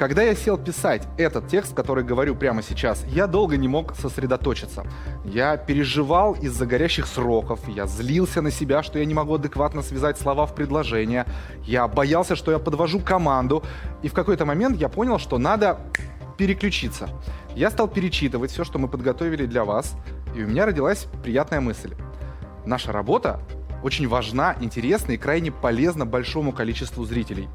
Когда 0.00 0.22
я 0.22 0.34
сел 0.34 0.56
писать 0.56 1.06
этот 1.18 1.48
текст, 1.48 1.74
который 1.74 2.02
говорю 2.02 2.34
прямо 2.34 2.62
сейчас, 2.62 3.04
я 3.08 3.26
долго 3.26 3.58
не 3.58 3.68
мог 3.68 3.94
сосредоточиться. 3.94 4.86
Я 5.26 5.58
переживал 5.58 6.32
из-за 6.32 6.64
горящих 6.64 7.06
сроков, 7.06 7.60
я 7.68 7.86
злился 7.86 8.40
на 8.40 8.50
себя, 8.50 8.82
что 8.82 8.98
я 8.98 9.04
не 9.04 9.12
могу 9.12 9.34
адекватно 9.34 9.82
связать 9.82 10.18
слова 10.18 10.46
в 10.46 10.54
предложение, 10.54 11.26
я 11.64 11.86
боялся, 11.86 12.34
что 12.34 12.50
я 12.50 12.58
подвожу 12.58 13.00
команду, 13.00 13.62
и 14.00 14.08
в 14.08 14.14
какой-то 14.14 14.46
момент 14.46 14.78
я 14.80 14.88
понял, 14.88 15.18
что 15.18 15.36
надо 15.36 15.78
переключиться. 16.38 17.10
Я 17.54 17.70
стал 17.70 17.86
перечитывать 17.86 18.52
все, 18.52 18.64
что 18.64 18.78
мы 18.78 18.88
подготовили 18.88 19.44
для 19.44 19.66
вас, 19.66 19.92
и 20.34 20.42
у 20.42 20.46
меня 20.46 20.64
родилась 20.64 21.08
приятная 21.22 21.60
мысль. 21.60 21.92
Наша 22.64 22.90
работа 22.90 23.38
очень 23.82 24.08
важна, 24.08 24.56
интересна 24.62 25.12
и 25.12 25.18
крайне 25.18 25.52
полезна 25.52 26.06
большому 26.06 26.52
количеству 26.52 27.04
зрителей. 27.04 27.50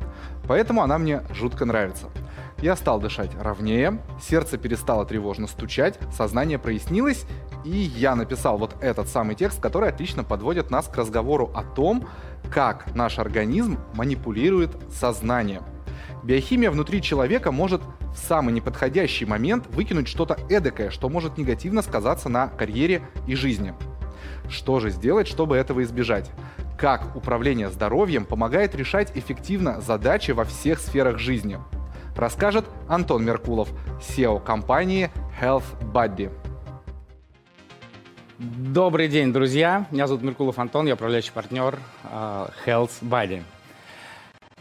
Поэтому 0.48 0.84
она 0.84 1.00
мне 1.00 1.24
жутко 1.34 1.66
нравится. 1.66 2.12
Я 2.62 2.78
стал 2.78 3.02
дышать 3.02 3.32
ровнее, 3.38 4.00
сердце 4.22 4.58
перестало 4.58 5.06
тревожно 5.06 5.46
стучать, 5.46 6.00
сознание 6.12 6.58
прояснилось, 6.58 7.26
и 7.66 7.70
я 7.70 8.16
написал 8.16 8.58
вот 8.58 8.76
этот 8.82 9.10
самый 9.10 9.36
текст, 9.36 9.60
который 9.60 9.90
отлично 9.90 10.24
подводит 10.24 10.72
нас 10.72 10.88
к 10.88 10.96
разговору 10.96 11.52
о 11.54 11.64
том, 11.64 12.08
как 12.50 12.96
наш 12.96 13.20
организм 13.20 13.80
манипулирует 13.94 14.72
сознанием. 14.90 15.64
Биохимия 16.24 16.72
внутри 16.72 17.02
человека 17.02 17.52
может 17.52 17.82
в 18.14 18.18
самый 18.18 18.54
неподходящий 18.54 19.26
момент 19.26 19.68
выкинуть 19.68 20.08
что-то 20.08 20.38
эдакое, 20.50 20.90
что 20.92 21.10
может 21.10 21.38
негативно 21.38 21.82
сказаться 21.82 22.30
на 22.30 22.48
карьере 22.48 23.02
и 23.28 23.36
жизни. 23.36 23.74
Что 24.48 24.80
же 24.80 24.92
сделать, 24.92 25.28
чтобы 25.28 25.58
этого 25.58 25.84
избежать? 25.84 26.32
Как 26.80 27.16
управление 27.16 27.70
здоровьем 27.70 28.26
помогает 28.26 28.76
решать 28.76 29.12
эффективно 29.16 29.82
задачи 29.82 30.32
во 30.32 30.46
всех 30.46 30.80
сферах 30.80 31.20
жизни– 31.20 31.60
расскажет 32.16 32.66
Антон 32.88 33.26
Меркулов, 33.26 33.70
SEO 34.00 34.44
компании 34.44 35.12
Health 35.42 35.66
Buddy. 35.94 36.32
Добрый 38.38 39.08
день, 39.08 39.32
друзья. 39.32 39.86
Меня 39.92 40.08
зовут 40.08 40.24
Меркулов 40.24 40.60
Антон, 40.60 40.88
я 40.88 40.96
управляющий 40.96 41.32
партнер 41.32 41.80
uh, 42.04 42.52
Health 42.66 43.02
Buddy. 43.02 43.44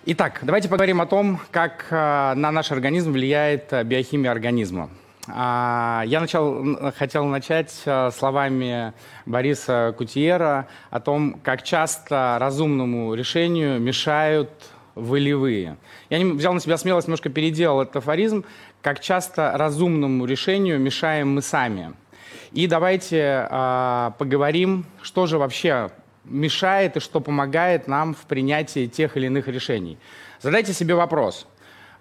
Итак, 0.07 0.41
давайте 0.43 0.69
поговорим 0.69 1.01
о 1.01 1.07
том, 1.07 1.41
как 1.51 1.87
uh, 1.91 2.35
на 2.35 2.53
наш 2.53 2.71
организм 2.71 3.13
влияет 3.13 3.73
uh, 3.73 3.83
биохимия 3.83 4.31
организма. 4.31 4.91
Я 5.27 6.19
начал, 6.21 6.93
хотел 6.99 7.25
начать 7.25 7.71
словами 7.71 8.93
Бориса 9.25 9.95
Кутиера 9.97 10.69
о 10.91 11.01
том, 11.01 11.41
как 11.43 11.63
часто 11.63 12.37
разумному 12.39 13.15
решению 13.15 13.81
мешают 13.81 14.51
волевые. 14.95 15.77
Я 16.11 16.25
взял 16.25 16.53
на 16.53 16.61
себя 16.61 16.77
смелость, 16.77 17.09
немножко 17.09 17.29
переделал 17.29 17.83
этот 17.83 17.97
афоризм, 17.97 18.45
как 18.83 19.01
часто 19.01 19.53
разумному 19.57 20.25
решению 20.27 20.79
мешаем 20.79 21.35
мы 21.35 21.43
сами. 21.43 21.95
И 22.53 22.67
давайте 22.67 23.49
э, 23.51 24.11
поговорим, 24.19 24.87
что 25.03 25.27
же 25.27 25.39
вообще 25.39 25.91
мешает 26.25 26.97
и 26.97 27.01
что 27.01 27.21
помогает 27.21 27.89
нам 27.89 28.15
в 28.15 28.25
принятии 28.27 28.87
тех 28.87 29.17
или 29.17 29.27
иных 29.27 29.49
решений. 29.49 29.99
Задайте 30.41 30.73
себе 30.73 30.95
вопрос. 30.95 31.47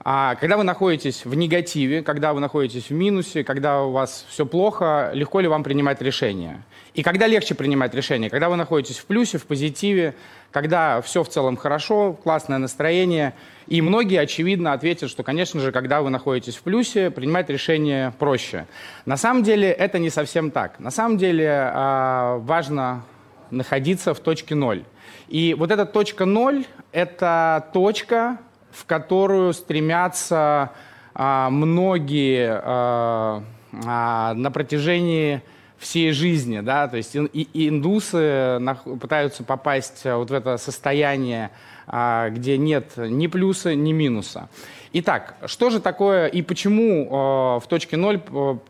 А 0.06 0.36
когда 0.36 0.58
вы 0.58 0.64
находитесь 0.64 1.24
в 1.24 1.34
негативе, 1.34 2.02
когда 2.04 2.34
вы 2.34 2.42
находитесь 2.42 2.90
в 2.90 2.92
минусе, 2.92 3.46
когда 3.46 3.84
у 3.84 3.92
вас 3.92 4.26
все 4.28 4.46
плохо, 4.46 5.12
легко 5.14 5.40
ли 5.40 5.48
вам 5.48 5.64
принимать 5.64 6.02
решения? 6.02 6.62
И 6.94 7.04
когда 7.04 7.26
легче 7.26 7.56
принимать 7.56 7.94
решения? 7.94 8.30
Когда 8.30 8.50
вы 8.50 8.58
находитесь 8.58 8.98
в 8.98 9.06
плюсе, 9.06 9.38
в 9.38 9.46
позитиве, 9.46 10.14
когда 10.52 11.02
все 11.02 11.24
в 11.24 11.30
целом 11.30 11.56
хорошо, 11.56 12.14
классное 12.14 12.58
настроение. 12.58 13.34
И 13.68 13.82
многие, 13.82 14.20
очевидно, 14.20 14.74
ответят, 14.74 15.10
что, 15.10 15.24
конечно 15.24 15.62
же, 15.62 15.72
когда 15.72 16.02
вы 16.02 16.10
находитесь 16.10 16.58
в 16.58 16.64
плюсе, 16.64 17.10
принимать 17.10 17.50
решение 17.50 18.14
проще. 18.20 18.68
На 19.06 19.16
самом 19.16 19.44
деле 19.44 19.72
это 19.72 20.00
не 20.00 20.10
совсем 20.10 20.52
так. 20.52 20.80
На 20.80 20.92
самом 20.92 21.18
деле 21.18 21.46
э, 21.46 22.38
важно 22.42 23.06
находиться 23.52 24.14
в 24.14 24.20
точке 24.20 24.54
ноль. 24.54 24.84
И 25.30 25.56
вот 25.58 25.72
эта 25.72 25.86
точка 25.86 26.26
ноль– 26.26 26.66
это 26.92 27.70
точка, 27.74 28.38
в 28.74 28.86
которую 28.86 29.54
стремятся 29.54 30.72
э, 31.16 31.48
многие 31.50 32.62
э, 32.62 33.42
э, 33.72 34.34
на 34.34 34.52
протяжении 34.52 35.42
всей 35.78 36.12
жизни, 36.12 36.62
да, 36.62 36.88
то 36.88 36.98
есть 36.98 37.16
и, 37.16 37.68
индусы 37.68 38.62
пытаются 39.02 39.44
попасть 39.44 40.06
вот 40.06 40.30
в 40.30 40.34
это 40.34 40.56
состояние, 40.58 41.52
а, 41.88 42.30
где 42.30 42.58
нет 42.58 42.94
ни 42.96 43.28
плюса, 43.28 43.76
ни 43.76 43.92
минуса. 43.92 44.48
Итак, 44.94 45.36
что 45.46 45.70
же 45.70 45.82
такое 45.82 46.28
и 46.28 46.42
почему 46.42 47.60
в 47.60 47.64
точке 47.68 47.98
ноль 47.98 48.22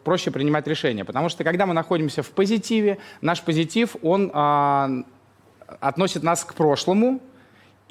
проще 0.04 0.32
принимать 0.32 0.66
решения? 0.66 1.06
Потому 1.06 1.30
что 1.30 1.44
когда 1.44 1.68
мы 1.68 1.76
находимся 1.76 2.24
в 2.24 2.32
позитиве, 2.32 2.98
наш 3.22 3.44
позитив, 3.44 3.96
он 4.02 4.32
относит 5.80 6.24
нас 6.24 6.44
к 6.44 6.56
прошлому, 6.56 7.20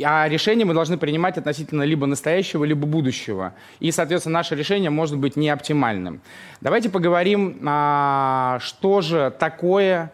а 0.00 0.28
решение 0.28 0.64
мы 0.64 0.74
должны 0.74 0.96
принимать 0.96 1.36
относительно 1.38 1.82
либо 1.82 2.06
настоящего, 2.06 2.64
либо 2.64 2.86
будущего. 2.86 3.54
И, 3.80 3.90
соответственно, 3.90 4.34
наше 4.34 4.54
решение 4.54 4.90
может 4.90 5.18
быть 5.18 5.36
не 5.36 5.50
оптимальным. 5.50 6.20
Давайте 6.60 6.88
поговорим, 6.88 7.58
а, 7.64 8.58
что 8.60 9.00
же 9.00 9.32
такое 9.38 10.10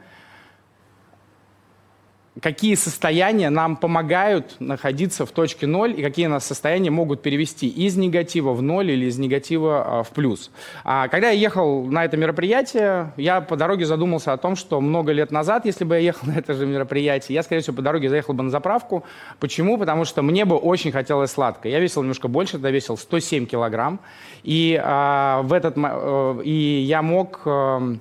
какие 2.41 2.75
состояния 2.75 3.50
нам 3.50 3.76
помогают 3.76 4.56
находиться 4.60 5.26
в 5.26 5.31
точке 5.31 5.66
ноль 5.66 5.99
и 5.99 6.03
какие 6.03 6.26
нас 6.26 6.47
состояния 6.47 6.91
могут 6.91 7.22
перевести 7.22 7.69
из 7.69 7.97
негатива 7.97 8.53
в 8.53 8.62
ноль 8.62 8.91
или 8.91 9.06
из 9.06 9.19
негатива 9.19 10.00
а, 10.00 10.03
в 10.03 10.10
плюс. 10.10 10.50
А, 10.84 11.09
когда 11.09 11.31
я 11.31 11.38
ехал 11.38 11.84
на 11.84 12.04
это 12.04 12.16
мероприятие, 12.16 13.12
я 13.16 13.41
по 13.41 13.56
дороге 13.56 13.87
задумался 13.87 14.32
о 14.32 14.37
том, 14.37 14.56
что 14.56 14.81
много 14.81 15.12
лет 15.12 15.31
назад, 15.31 15.66
если 15.66 15.84
бы 15.84 15.94
я 15.94 16.00
ехал 16.00 16.26
на 16.28 16.38
это 16.38 16.54
же 16.54 16.66
мероприятие, 16.66 17.34
я, 17.34 17.43
скорее 17.43 17.62
всего, 17.62 17.76
по 17.76 17.82
дороге 17.82 18.09
заехал 18.09 18.34
бы 18.34 18.43
на 18.43 18.50
заправку. 18.50 19.05
Почему? 19.41 19.78
Потому 19.78 20.05
что 20.05 20.22
мне 20.22 20.44
бы 20.44 20.56
очень 20.56 20.93
хотелось 20.93 21.31
сладкое. 21.31 21.72
Я 21.72 21.81
весил 21.81 22.03
немножко 22.03 22.28
больше, 22.28 22.53
тогда 22.53 22.70
весил 22.70 22.97
107 22.97 23.47
килограмм. 23.47 24.00
И, 24.44 24.81
а, 24.82 25.43
в 25.43 25.53
этот, 25.53 25.75
э, 25.76 26.41
и 26.44 26.84
я 26.87 27.03
мог... 27.03 27.43
Э, 27.44 27.97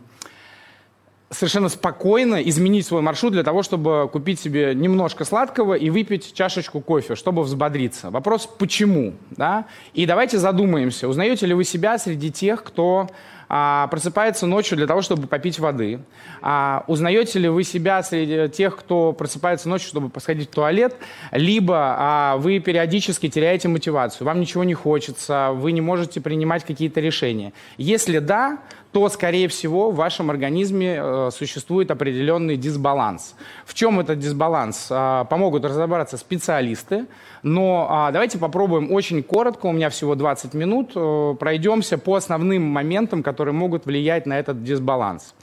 совершенно 1.29 1.69
спокойно 1.69 2.35
изменить 2.35 2.85
свой 2.85 3.01
маршрут 3.01 3.33
для 3.33 3.43
того, 3.43 3.61
чтобы 3.61 4.09
купить 4.11 4.39
себе 4.39 4.73
немножко 4.73 5.25
сладкого 5.25 5.73
и 5.73 5.89
выпить 5.89 6.33
чашечку 6.33 6.79
кофе, 6.79 7.15
чтобы 7.15 7.43
взбодриться. 7.43 8.09
Вопрос, 8.11 8.47
почему? 8.47 9.13
Да? 9.31 9.65
И 9.93 10.05
давайте 10.05 10.37
задумаемся, 10.37 11.07
узнаете 11.07 11.45
ли 11.45 11.53
вы 11.53 11.65
себя 11.65 11.97
среди 11.97 12.31
тех, 12.31 12.63
кто 12.63 13.09
а, 13.49 13.87
просыпается 13.87 14.45
ночью 14.45 14.77
для 14.77 14.87
того, 14.87 15.01
чтобы 15.01 15.27
попить 15.27 15.59
воды? 15.59 15.99
А, 16.41 16.83
узнаете 16.87 17.39
ли 17.39 17.49
вы 17.49 17.63
себя 17.63 18.03
среди 18.03 18.49
тех, 18.49 18.77
кто 18.77 19.13
просыпается 19.13 19.69
ночью, 19.69 19.87
чтобы 19.87 20.09
посходить 20.09 20.49
в 20.49 20.53
туалет? 20.53 20.95
Либо 21.31 21.95
а, 21.97 22.37
вы 22.37 22.59
периодически 22.59 23.29
теряете 23.29 23.67
мотивацию, 23.67 24.25
вам 24.25 24.39
ничего 24.39 24.63
не 24.63 24.73
хочется, 24.73 25.51
вы 25.53 25.71
не 25.71 25.81
можете 25.81 26.21
принимать 26.21 26.63
какие-то 26.65 26.99
решения. 26.99 27.53
Если 27.77 28.19
да, 28.19 28.59
то, 28.91 29.09
скорее 29.09 29.47
всего, 29.47 29.91
в 29.91 29.95
вашем 29.95 30.29
организме 30.29 30.97
э, 30.99 31.29
существует 31.31 31.91
определенный 31.91 32.57
дисбаланс. 32.57 33.35
В 33.65 33.73
чем 33.73 33.99
этот 33.99 34.19
дисбаланс? 34.19 34.87
Э, 34.89 35.25
помогут 35.29 35.65
разобраться 35.65 36.17
специалисты, 36.17 37.05
но 37.43 38.07
э, 38.09 38.13
давайте 38.13 38.37
попробуем 38.37 38.91
очень 38.91 39.23
коротко, 39.23 39.67
у 39.67 39.71
меня 39.71 39.89
всего 39.89 40.15
20 40.15 40.53
минут, 40.53 40.91
э, 40.95 41.35
пройдемся 41.39 41.97
по 41.97 42.15
основным 42.15 42.63
моментам, 42.63 43.23
которые 43.23 43.53
могут 43.53 43.85
влиять 43.85 44.25
на 44.25 44.39
этот 44.39 44.63
дисбаланс. 44.63 45.33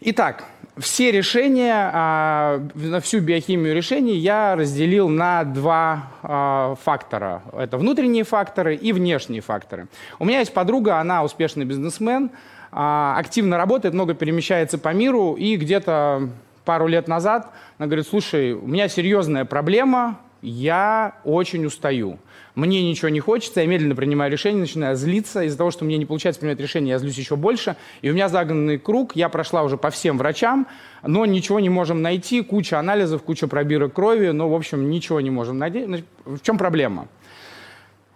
Итак, 0.00 0.44
все 0.78 1.10
решения, 1.10 1.90
а, 1.92 2.66
на 2.74 3.00
всю 3.00 3.20
биохимию 3.20 3.74
решений 3.74 4.16
я 4.16 4.56
разделил 4.56 5.08
на 5.08 5.44
два 5.44 6.08
а, 6.22 6.74
фактора. 6.82 7.42
Это 7.52 7.76
внутренние 7.76 8.24
факторы 8.24 8.74
и 8.74 8.92
внешние 8.92 9.42
факторы. 9.42 9.88
У 10.18 10.24
меня 10.24 10.38
есть 10.38 10.54
подруга, 10.54 10.98
она 10.98 11.24
успешный 11.24 11.66
бизнесмен, 11.66 12.30
а, 12.70 13.16
активно 13.18 13.58
работает, 13.58 13.92
много 13.92 14.14
перемещается 14.14 14.78
по 14.78 14.94
миру, 14.94 15.34
и 15.34 15.56
где-то 15.56 16.30
пару 16.64 16.86
лет 16.86 17.06
назад 17.06 17.50
она 17.76 17.86
говорит, 17.86 18.06
слушай, 18.06 18.52
у 18.52 18.66
меня 18.66 18.88
серьезная 18.88 19.44
проблема, 19.44 20.18
я 20.42 21.14
очень 21.24 21.64
устаю. 21.64 22.18
Мне 22.54 22.86
ничего 22.86 23.08
не 23.08 23.20
хочется, 23.20 23.60
я 23.60 23.66
медленно 23.66 23.94
принимаю 23.94 24.30
решение, 24.30 24.60
начинаю 24.60 24.96
злиться. 24.96 25.42
Из-за 25.44 25.56
того, 25.56 25.70
что 25.70 25.84
мне 25.84 25.96
не 25.96 26.04
получается 26.04 26.40
принимать 26.40 26.60
решение, 26.60 26.90
я 26.90 26.98
злюсь 26.98 27.16
еще 27.16 27.36
больше. 27.36 27.76
И 28.02 28.10
у 28.10 28.12
меня 28.12 28.28
загнанный 28.28 28.78
круг, 28.78 29.16
я 29.16 29.28
прошла 29.30 29.62
уже 29.62 29.78
по 29.78 29.90
всем 29.90 30.18
врачам, 30.18 30.66
но 31.02 31.24
ничего 31.24 31.60
не 31.60 31.70
можем 31.70 32.02
найти, 32.02 32.42
куча 32.42 32.78
анализов, 32.78 33.22
куча 33.22 33.46
пробирок 33.46 33.94
крови, 33.94 34.30
но, 34.30 34.50
в 34.50 34.54
общем, 34.54 34.90
ничего 34.90 35.20
не 35.20 35.30
можем 35.30 35.58
найти. 35.58 36.04
В 36.26 36.40
чем 36.42 36.58
проблема? 36.58 37.08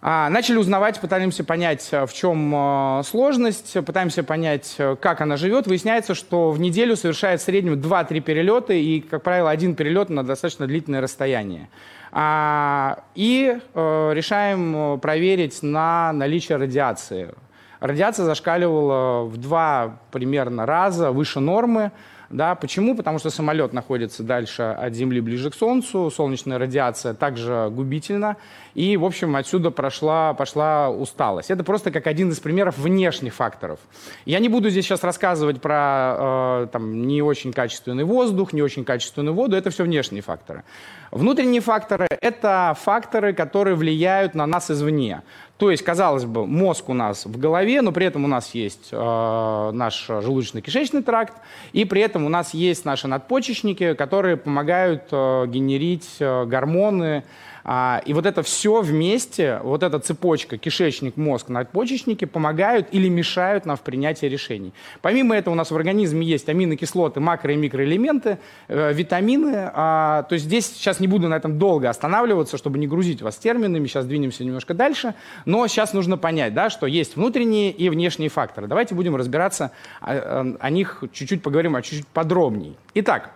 А, 0.02 0.29
начали 0.29 0.58
узнавать, 0.58 1.00
пытаемся 1.00 1.43
понять, 1.43 1.88
в 1.90 2.12
чем 2.12 3.02
сложность, 3.05 3.72
пытаемся 3.84 4.22
понять, 4.22 4.76
как 5.00 5.20
она 5.22 5.37
живет. 5.37 5.67
Выясняется, 5.67 6.14
что 6.14 6.50
в 6.50 6.61
неделю 6.61 6.96
совершает 6.96 7.40
в 7.40 7.44
среднем 7.44 7.75
2-3 7.75 8.20
перелета 8.20 8.75
и, 8.75 9.00
как 9.00 9.22
правило, 9.22 9.50
один 9.50 9.75
перелет 9.75 10.11
на 10.11 10.22
достаточно 10.22 10.67
длительное 10.67 11.00
расстояние. 11.00 11.70
А, 12.18 13.00
и 13.14 13.58
э, 13.74 14.10
решаем 14.14 14.98
проверить 15.00 15.62
на 15.62 16.14
наличие 16.14 16.56
радиации. 16.56 17.34
Радиация 17.78 18.24
зашкаливала 18.24 19.24
в 19.24 19.36
два 19.36 19.98
примерно 20.12 20.64
раза 20.64 21.12
выше 21.12 21.40
нормы. 21.40 21.92
Да, 22.31 22.55
почему? 22.55 22.96
Потому 22.96 23.19
что 23.19 23.31
самолет 23.31 23.73
находится 23.73 24.23
дальше 24.23 24.62
от 24.62 24.94
Земли, 24.94 25.20
ближе 25.20 25.50
к 25.50 25.55
Солнцу, 25.55 26.11
солнечная 26.11 26.58
радиация 26.58 27.14
также 27.14 27.69
губительна, 27.70 28.37
и, 28.75 28.96
в 28.96 29.05
общем, 29.05 29.37
отсюда 29.37 29.70
прошла, 29.70 30.34
пошла 30.34 30.90
усталость. 30.90 31.50
Это 31.50 31.62
просто 31.62 31.90
как 31.90 32.06
один 32.06 32.31
из 32.31 32.40
примеров 32.40 32.78
внешних 32.78 33.34
факторов. 33.34 33.78
Я 34.25 34.40
не 34.40 34.49
буду 34.49 34.70
здесь 34.70 34.84
сейчас 34.84 35.05
рассказывать 35.05 35.61
про 35.61 36.64
э, 36.64 36.67
там, 36.73 37.06
не 37.06 37.23
очень 37.23 37.52
качественный 37.52 38.05
воздух, 38.05 38.52
не 38.52 38.62
очень 38.62 38.84
качественную 38.84 39.34
воду, 39.34 39.56
это 39.56 39.70
все 39.70 39.84
внешние 39.84 40.22
факторы. 40.22 40.64
Внутренние 41.12 41.61
факторы– 41.61 42.06
это 42.20 42.76
факторы, 42.81 43.32
которые 43.32 43.76
влияют 43.76 44.34
на 44.34 44.46
нас 44.46 44.70
извне. 44.70 45.22
То 45.58 45.70
есть, 45.70 45.82
казалось 45.82 46.26
бы, 46.26 46.47
мозг 46.47 46.91
у 46.91 46.94
нас 46.94 47.25
в 47.25 47.38
голове, 47.38 47.81
но 47.81 47.91
при 47.91 48.06
этом 48.06 48.25
у 48.25 48.29
нас 48.29 48.55
есть 48.55 48.88
э, 48.93 49.70
наш 49.73 50.08
желудочно-кишечный 50.08 51.03
тракт, 51.03 51.35
и 51.73 51.87
при 51.87 52.03
этом 52.03 52.26
у 52.26 52.29
нас 52.29 52.53
есть 52.53 52.85
наши 52.85 53.08
надпочечники, 53.08 53.94
которые 53.94 54.37
помогают 54.37 55.05
э, 55.11 55.47
генерить 55.47 56.17
э, 56.20 56.44
гормоны, 56.44 57.25
а, 57.68 58.00
и 58.06 58.14
вот 58.14 58.26
это 58.26 58.44
все 58.44 58.80
вместе, 58.80 59.58
вот 59.64 59.82
эта 59.82 59.98
цепочка, 59.98 60.56
кишечник, 60.56 61.16
мозг, 61.16 61.48
надпочечники 61.48 62.24
помогают 62.24 62.86
или 62.92 63.08
мешают 63.08 63.66
нам 63.66 63.76
в 63.76 63.80
принятии 63.80 64.26
решений. 64.26 64.72
Помимо 65.02 65.34
этого 65.34 65.54
у 65.54 65.56
нас 65.56 65.72
в 65.72 65.76
организме 65.76 66.24
есть 66.24 66.48
аминокислоты, 66.48 67.18
макро- 67.18 67.52
и 67.52 67.56
микроэлементы, 67.56 68.38
э, 68.68 68.92
витамины. 68.92 69.68
А, 69.74 70.22
то 70.28 70.34
есть 70.34 70.44
здесь 70.44 70.66
сейчас 70.66 71.00
не 71.00 71.08
буду 71.08 71.26
на 71.26 71.34
этом 71.34 71.58
долго 71.58 71.90
останавливаться, 71.90 72.56
чтобы 72.56 72.78
не 72.78 72.86
грузить 72.86 73.20
вас 73.20 73.36
терминами, 73.36 73.88
сейчас 73.88 74.06
двинемся 74.06 74.44
немножко 74.44 74.72
дальше. 74.72 75.14
Но 75.44 75.66
сейчас 75.66 75.92
нужно 75.92 76.16
понять, 76.16 76.54
да, 76.54 76.70
что 76.70 76.86
есть 76.86 77.16
внутренние 77.16 77.72
и 77.72 77.88
внешние 77.88 78.28
факторы. 78.28 78.69
Давайте 78.69 78.94
будем 78.94 79.16
разбираться 79.16 79.72
о, 80.00 80.12
о, 80.14 80.56
о 80.60 80.70
них, 80.70 81.02
чуть-чуть 81.12 81.42
поговорим, 81.42 81.74
а 81.74 81.82
чуть-чуть 81.82 82.06
подробней. 82.06 82.76
Итак, 82.94 83.32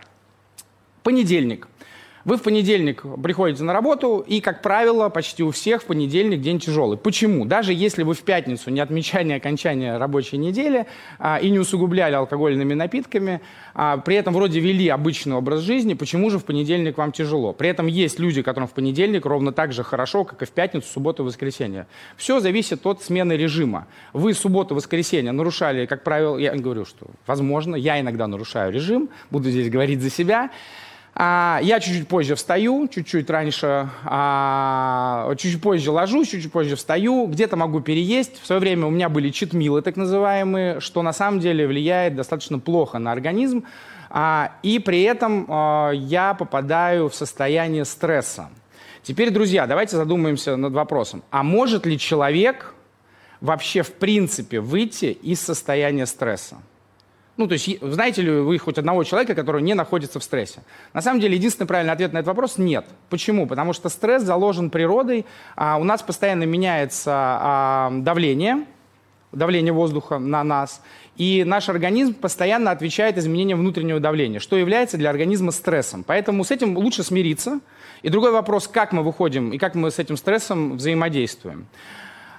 понедельник– 1.03 1.67
вы 2.25 2.37
в 2.37 2.43
понедельник 2.43 3.03
приходите 3.23 3.63
на 3.63 3.73
работу, 3.73 4.25
и, 4.27 4.41
как 4.41 4.63
правило, 4.63 5.09
почти 5.09 5.43
у 5.43 5.51
всех 5.51 5.83
в 5.83 5.87
понедельник 5.87 6.41
день 6.41 6.59
тяжелый. 6.59 6.99
Почему? 6.99 7.45
Даже 7.45 7.73
если 7.73 8.03
вы 8.03 8.15
в 8.15 8.23
пятницу 8.23 8.71
не 8.71 8.81
отмечали 8.81 9.33
окончания 9.33 9.97
рабочей 9.97 10.37
недели 10.37 10.87
а, 11.19 11.39
и 11.39 11.51
не 11.51 11.59
усугубляли 11.59 12.15
алкогольными 12.15 12.75
напитками, 12.75 13.41
а, 13.75 13.99
при 13.99 14.17
этом 14.17 14.35
вроде 14.35 14.61
вели 14.61 14.89
обычный 14.89 15.35
образ 15.35 15.61
жизни, 15.61 15.95
почему 15.95 16.31
же 16.31 16.39
в 16.39 16.45
понедельник 16.45 16.99
вам 16.99 17.13
тяжело? 17.13 17.53
При 17.53 17.69
этом 17.69 17.87
есть 17.87 18.19
люди, 18.19 18.43
которым 18.43 18.69
в 18.69 18.73
понедельник 18.73 19.25
ровно 19.25 19.53
так 19.53 19.73
же 19.73 19.83
хорошо, 19.83 20.25
как 20.25 20.43
и 20.43 20.45
в 20.45 20.51
пятницу, 20.51 20.87
субботу 20.87 21.23
и 21.23 21.27
воскресенье. 21.27 21.87
Все 22.17 22.41
зависит 22.41 22.85
от 22.87 23.03
смены 23.03 23.33
режима. 23.35 23.87
Вы 24.13 24.35
субботу, 24.35 24.75
воскресенье 24.75 25.33
нарушали, 25.33 25.87
как 25.87 26.05
правило, 26.05 26.37
я 26.37 26.55
говорю, 26.55 26.85
что 26.85 27.07
возможно, 27.27 27.77
я 27.77 28.01
иногда 28.01 28.27
нарушаю 28.27 28.73
режим, 28.73 29.09
буду 29.31 29.51
здесь 29.51 29.71
говорить 29.71 30.01
за 30.01 30.11
себя, 30.11 30.51
а, 31.23 31.61
я 31.63 31.81
чуть-чуть 31.81 32.09
позже 32.09 32.35
встаю, 32.35 32.89
чуть-чуть 32.89 33.29
раньше, 33.29 33.91
а, 34.05 35.31
чуть-чуть 35.37 35.61
позже 35.61 35.91
ложусь, 35.91 36.31
чуть-чуть 36.31 36.51
позже 36.51 36.77
встаю, 36.77 37.27
где-то 37.27 37.57
могу 37.57 37.81
переесть. 37.81 38.41
В 38.41 38.47
свое 38.47 38.59
время 38.59 38.87
у 38.87 38.91
меня 38.91 39.11
были 39.11 39.29
читмилы, 39.29 39.83
так 39.83 39.97
называемые, 39.97 40.81
что 40.81 41.03
на 41.03 41.13
самом 41.13 41.39
деле 41.39 41.67
влияет 41.67 42.17
достаточно 42.17 42.59
плохо 42.59 42.99
на 42.99 43.13
организм. 43.13 43.65
А, 44.09 44.53
и 44.63 44.79
при 44.79 45.03
этом 45.03 45.45
а, 45.51 45.91
я 45.91 46.33
попадаю 46.33 47.11
в 47.11 47.15
состояние 47.15 47.85
стресса. 47.85 48.49
Теперь, 49.03 49.29
друзья, 49.29 49.67
давайте 49.67 49.97
задумаемся 49.97 50.57
над 50.57 50.73
вопросом. 50.73 51.23
А 51.31 51.43
может 51.43 51.85
ли 51.85 51.99
человек 51.99 52.75
вообще 53.43 53.83
в 53.83 53.93
принципе 53.93 54.61
выйти 54.61 55.19
из 55.23 55.43
состояния 55.43 56.07
стресса? 56.07 56.57
Ну, 57.41 57.47
то 57.47 57.55
есть, 57.55 57.81
знаете 57.81 58.21
ли 58.21 58.31
вы 58.31 58.59
хоть 58.59 58.77
одного 58.77 59.03
человека, 59.03 59.35
который 59.35 59.63
не 59.63 59.73
находится 59.73 60.21
в 60.21 60.23
стрессе? 60.23 60.61
На 60.93 61.01
самом 61.01 61.21
деле, 61.21 61.37
единственный 61.37 61.67
правильный 61.67 61.95
ответ 61.95 62.13
на 62.13 62.19
этот 62.19 62.27
вопрос– 62.27 62.57
нет. 62.59 62.85
Почему? 63.09 63.47
Потому 63.47 63.73
что 63.73 63.89
стресс 63.89 64.23
заложен 64.23 64.69
природой. 64.69 65.25
А 65.57 65.79
у 65.79 65.85
нас 65.85 66.03
постоянно 66.03 66.43
меняется 66.43 67.13
а, 67.15 67.93
давление, 67.93 68.67
давление 69.33 69.73
воздуха 69.73 70.19
на 70.19 70.45
нас, 70.45 70.83
и 71.17 71.43
наш 71.47 71.71
организм 71.71 72.13
постоянно 72.13 72.73
отвечает 72.73 73.17
изменениям 73.17 73.61
внутреннего 73.61 74.01
давления, 74.01 74.39
что 74.39 74.59
является 74.59 74.99
для 74.99 75.09
организма 75.09 75.51
стрессом. 75.51 76.05
Поэтому 76.05 76.45
с 76.45 76.51
этим 76.51 76.77
лучше 76.77 77.03
смириться. 77.05 77.61
И 78.03 78.11
другой 78.11 78.33
вопрос, 78.33 78.69
как 78.69 78.93
мы 78.93 79.03
выходим 79.03 79.49
и 79.55 79.57
как 79.57 79.75
мы 79.75 79.91
с 79.91 79.99
этим 79.99 80.19
стрессом 80.19 80.77
взаимодействуем. 80.77 81.69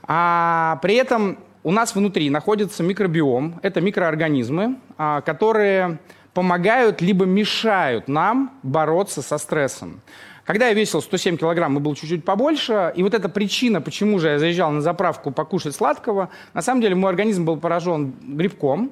А 0.04 0.77
при 0.83 0.94
этом 0.94 1.39
у 1.63 1.71
нас 1.71 1.95
внутри 1.95 2.29
находится 2.29 2.83
микробиом. 2.83 3.59
Это 3.61 3.81
микроорганизмы, 3.81 4.77
а, 4.97 5.21
которые 5.21 5.99
помогают 6.33 7.01
либо 7.01 7.25
мешают 7.25 8.07
нам 8.07 8.57
бороться 8.63 9.21
со 9.21 9.37
стрессом. 9.37 10.01
Когда 10.45 10.67
я 10.67 10.73
весил 10.73 11.01
107 11.01 11.37
килограмм, 11.37 11.77
и 11.77 11.79
был 11.79 11.93
чуть-чуть 11.93 12.25
побольше, 12.25 12.91
и 12.95 13.03
вот 13.03 13.13
эта 13.13 13.29
причина, 13.29 13.79
почему 13.79 14.17
же 14.19 14.29
я 14.29 14.39
заезжал 14.39 14.71
на 14.71 14.81
заправку 14.81 15.31
покушать 15.31 15.75
сладкого, 15.75 16.29
на 16.53 16.61
самом 16.61 16.81
деле 16.81 16.95
мой 16.95 17.09
организм 17.11 17.45
был 17.45 17.57
поражен 17.57 18.15
грибком, 18.21 18.91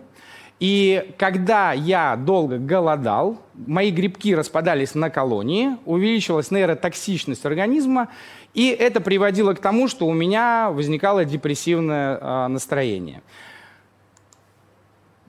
и 0.59 1.13
когда 1.17 1.71
я 1.71 2.17
долго 2.17 2.57
голодал, 2.57 3.41
мои 3.55 3.91
грибки 3.91 4.35
распадались 4.35 4.93
на 4.93 5.09
колонии, 5.09 5.77
увеличилась 5.85 6.51
нейротоксичность 6.51 7.45
организма, 7.45 8.09
и 8.53 8.69
это 8.69 9.01
приводило 9.01 9.53
к 9.53 9.59
тому, 9.59 9.87
что 9.87 10.07
у 10.07 10.13
меня 10.13 10.69
возникало 10.71 11.25
депрессивное 11.25 12.17
э, 12.17 12.47
настроение. 12.47 13.21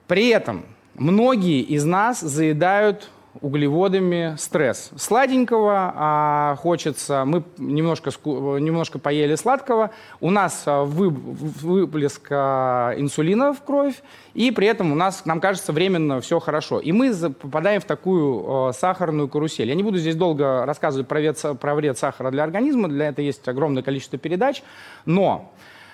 При 0.07 0.29
этом 0.29 0.65
многие 0.95 1.61
из 1.61 1.85
нас 1.85 2.19
заедают 2.19 3.09
углеводами 3.39 4.35
стресс. 4.37 4.91
Сладенького 4.97 5.93
а, 5.95 6.55
хочется, 6.57 7.23
мы 7.25 7.43
немножко, 7.57 8.11
немножко 8.25 8.99
поели 8.99 9.35
сладкого, 9.35 9.91
у 10.19 10.29
нас 10.29 10.63
а, 10.65 10.83
вы, 10.83 11.09
выплеск 11.09 12.27
а, 12.29 12.93
инсулина 12.97 13.53
в 13.53 13.63
кровь, 13.63 14.01
и 14.33 14.51
при 14.51 14.67
этом 14.67 14.91
у 14.91 14.95
нас, 14.95 15.25
нам 15.25 15.39
кажется, 15.39 15.71
временно 15.71 16.19
все 16.19 16.39
хорошо. 16.39 16.79
И 16.79 16.91
мы 16.91 17.13
попадаем 17.13 17.79
в 17.79 17.85
такую 17.85 18.67
а, 18.67 18.73
сахарную 18.73 19.29
карусель. 19.29 19.69
Я 19.69 19.75
не 19.75 19.83
буду 19.83 19.97
здесь 19.97 20.15
долго 20.15 20.65
рассказывать 20.65 21.07
про 21.07 21.19
вред, 21.19 21.41
про 21.59 21.75
вред 21.75 21.97
сахара 21.97 22.31
для 22.31 22.43
организма, 22.43 22.89
для 22.89 23.09
этого 23.09 23.25
есть 23.25 23.47
огромное 23.47 23.83
количество 23.83 24.19
передач, 24.19 24.61
но 25.05 25.53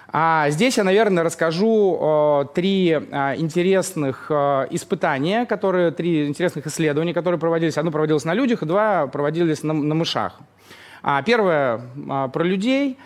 а 0.09 0.49
здесь 0.51 0.77
я, 0.77 0.83
наверное, 0.83 1.23
расскажу 1.23 1.99
э, 1.99 2.45
три 2.55 2.91
э, 2.91 3.35
интересных 3.37 4.27
э, 4.29 4.67
испытания, 4.71 5.45
которые, 5.45 5.91
три 5.91 6.27
интересных 6.27 6.65
исследования, 6.67 7.13
которые 7.13 7.39
проводились. 7.39 7.77
Одно 7.77 7.91
проводилось 7.91 8.23
на 8.23 8.33
людях, 8.33 8.63
два 8.63 9.07
проводились 9.07 9.63
на, 9.63 9.73
на 9.73 9.95
мышах. 9.95 10.39
А, 11.03 11.21
первое 11.23 11.81
э, 11.95 12.29
про 12.31 12.43
людей. 12.43 12.97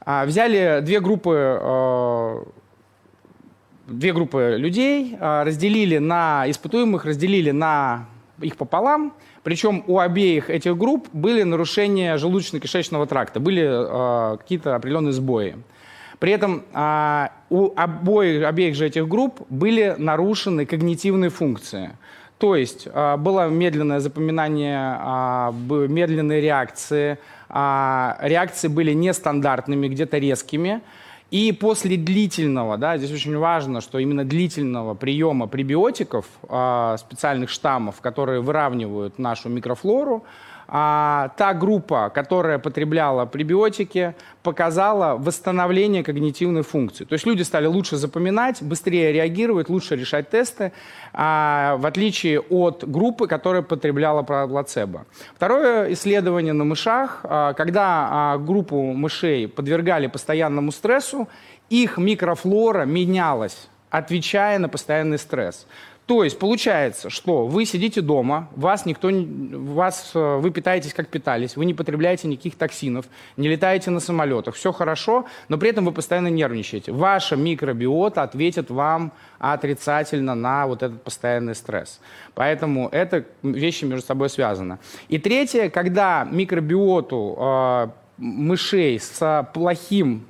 А, 0.00 0.24
взяли 0.24 0.80
две 0.82 1.00
группы, 1.00 1.58
э, 1.60 2.44
две 3.86 4.12
группы 4.12 4.56
людей, 4.58 5.16
э, 5.18 5.42
разделили 5.44 5.98
на 5.98 6.44
испытуемых, 6.50 7.04
разделили 7.04 7.52
на 7.52 8.06
их 8.40 8.56
пополам. 8.56 9.12
Причем 9.44 9.84
у 9.86 9.98
обеих 9.98 10.50
этих 10.50 10.76
групп 10.76 11.08
были 11.12 11.44
нарушения 11.44 12.16
желудочно-кишечного 12.16 13.06
тракта, 13.06 13.38
были 13.38 13.64
э, 13.64 14.38
какие-то 14.38 14.74
определенные 14.74 15.12
сбои. 15.12 15.56
При 16.18 16.32
этом 16.32 16.64
а, 16.72 17.30
у 17.50 17.72
обоих, 17.76 18.44
обеих 18.44 18.74
же 18.74 18.86
этих 18.86 19.06
групп 19.06 19.40
были 19.48 19.94
нарушены 19.98 20.66
когнитивные 20.66 21.30
функции. 21.30 21.90
То 22.38 22.56
есть 22.56 22.88
а, 22.92 23.16
было 23.16 23.48
медленное 23.48 24.00
запоминание, 24.00 24.78
а, 24.98 25.52
медленные 25.52 26.40
реакции, 26.40 27.18
а, 27.48 28.18
реакции 28.20 28.68
были 28.68 28.92
нестандартными, 28.92 29.88
где-то 29.88 30.18
резкими. 30.18 30.80
И 31.30 31.52
после 31.52 31.96
длительного, 31.98 32.78
да, 32.78 32.96
здесь 32.96 33.12
очень 33.12 33.36
важно, 33.36 33.82
что 33.82 33.98
именно 33.98 34.24
длительного 34.24 34.94
приема 34.94 35.46
пребиотиков, 35.46 36.24
а, 36.48 36.96
специальных 36.96 37.50
штаммов, 37.50 38.00
которые 38.00 38.40
выравнивают 38.40 39.18
нашу 39.18 39.50
микрофлору, 39.50 40.24
а, 40.68 41.30
та 41.36 41.54
группа, 41.54 42.10
которая 42.10 42.58
потребляла 42.58 43.24
пребиотики, 43.24 44.14
показала 44.42 45.16
восстановление 45.16 46.04
когнитивной 46.04 46.62
функции. 46.62 47.04
То 47.04 47.14
есть 47.14 47.26
люди 47.26 47.42
стали 47.42 47.66
лучше 47.66 47.96
запоминать, 47.96 48.62
быстрее 48.62 49.12
реагировать, 49.12 49.70
лучше 49.70 49.96
решать 49.96 50.28
тесты, 50.28 50.72
а, 51.14 51.76
в 51.78 51.86
отличие 51.86 52.40
от 52.40 52.84
группы, 52.86 53.26
которая 53.26 53.62
потребляла 53.62 54.22
плацебо. 54.22 55.06
Второе 55.34 55.90
исследование 55.94 56.52
на 56.52 56.64
мышах, 56.64 57.20
а, 57.22 57.54
когда 57.54 58.08
а, 58.10 58.38
группу 58.38 58.92
мышей 58.92 59.48
подвергали 59.48 60.06
постоянному 60.06 60.70
стрессу, 60.70 61.28
их 61.70 61.96
микрофлора 61.96 62.84
менялась 62.84 63.68
отвечая 63.90 64.58
на 64.58 64.68
постоянный 64.68 65.18
стресс. 65.18 65.66
То 66.08 66.24
есть 66.24 66.38
получается, 66.38 67.10
что 67.10 67.46
вы 67.46 67.66
сидите 67.66 68.00
дома, 68.00 68.48
вас 68.56 68.86
никто, 68.86 69.10
вас, 69.12 70.12
э, 70.14 70.38
вы 70.38 70.50
питаетесь 70.50 70.94
как 70.94 71.08
питались, 71.08 71.54
вы 71.54 71.66
не 71.66 71.74
потребляете 71.74 72.28
никаких 72.28 72.54
токсинов, 72.54 73.04
не 73.36 73.46
летаете 73.46 73.90
на 73.90 74.00
самолетах, 74.00 74.54
все 74.54 74.72
хорошо, 74.72 75.26
но 75.48 75.58
при 75.58 75.68
этом 75.68 75.84
вы 75.84 75.92
постоянно 75.92 76.28
нервничаете. 76.28 76.92
Ваша 76.92 77.36
микробиота 77.36 78.22
ответит 78.22 78.70
вам 78.70 79.12
отрицательно 79.38 80.34
на 80.34 80.66
вот 80.66 80.82
этот 80.82 81.02
постоянный 81.02 81.54
стресс. 81.54 82.00
Поэтому 82.34 82.88
это 82.88 83.26
вещи 83.42 83.84
между 83.84 84.06
собой 84.06 84.30
связаны. 84.30 84.78
И 85.10 85.18
третье, 85.18 85.68
когда 85.68 86.26
микробиоту 86.32 87.36
э, 87.38 87.88
мышей 88.16 88.98
с 88.98 89.46
плохим 89.52 90.24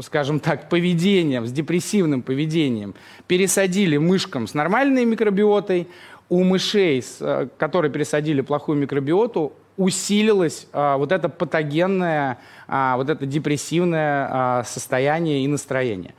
скажем 0.00 0.40
так, 0.40 0.68
поведением, 0.68 1.46
с 1.46 1.52
депрессивным 1.52 2.22
поведением, 2.22 2.94
пересадили 3.26 3.96
мышкам 3.96 4.46
с 4.46 4.54
нормальной 4.54 5.04
микробиотой, 5.04 5.88
у 6.28 6.42
мышей, 6.42 7.04
э, 7.20 7.48
которые 7.58 7.90
пересадили 7.90 8.40
плохую 8.40 8.78
микробиоту, 8.78 9.52
усилилось 9.76 10.68
а, 10.72 10.96
вот 10.96 11.12
это 11.12 11.28
патогенное, 11.28 12.38
а, 12.68 12.96
вот 12.96 13.10
это 13.10 13.26
депрессивное 13.26 14.28
а, 14.30 14.64
состояние 14.64 15.44
и 15.44 15.48
настроение. 15.48 16.14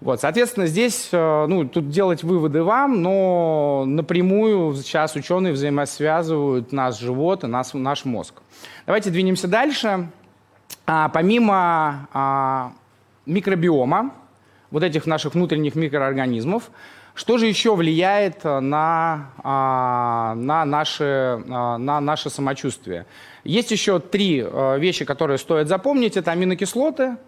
Вот, 0.00 0.20
соответственно, 0.20 0.66
здесь, 0.66 1.08
а, 1.12 1.46
ну, 1.46 1.66
тут 1.66 1.88
делать 1.88 2.22
выводы 2.22 2.62
вам, 2.62 3.02
но 3.02 3.84
напрямую 3.86 4.74
сейчас 4.74 5.14
ученые 5.14 5.52
взаимосвязывают 5.52 6.72
наш 6.72 6.98
живот 6.98 7.44
и 7.44 7.46
нас, 7.46 7.72
наш 7.74 8.04
мозг. 8.04 8.34
Давайте 8.86 9.10
двинемся 9.10 9.48
дальше. 9.48 10.08
А, 10.86 11.08
помимо 11.08 12.08
а, 12.12 12.72
микробиома, 13.26 14.12
вот 14.70 14.82
этих 14.82 15.06
наших 15.06 15.34
внутренних 15.34 15.74
микроорганизмов. 15.74 16.70
Что 17.14 17.38
же 17.38 17.46
еще 17.46 17.74
влияет 17.74 18.44
э, 18.44 18.60
на, 18.60 19.30
а, 19.42 20.34
на, 20.34 20.64
наше, 20.64 21.42
а, 21.48 21.78
на 21.78 22.00
наше 22.00 22.30
самочувствие? 22.30 23.06
Есть 23.44 23.70
еще 23.70 24.00
три 24.00 24.44
э, 24.44 24.78
вещи, 24.78 25.04
которые 25.04 25.38
стоит 25.38 25.68
запомнить. 25.68 26.16
Это 26.16 26.32
аминокислоты– 26.32 27.16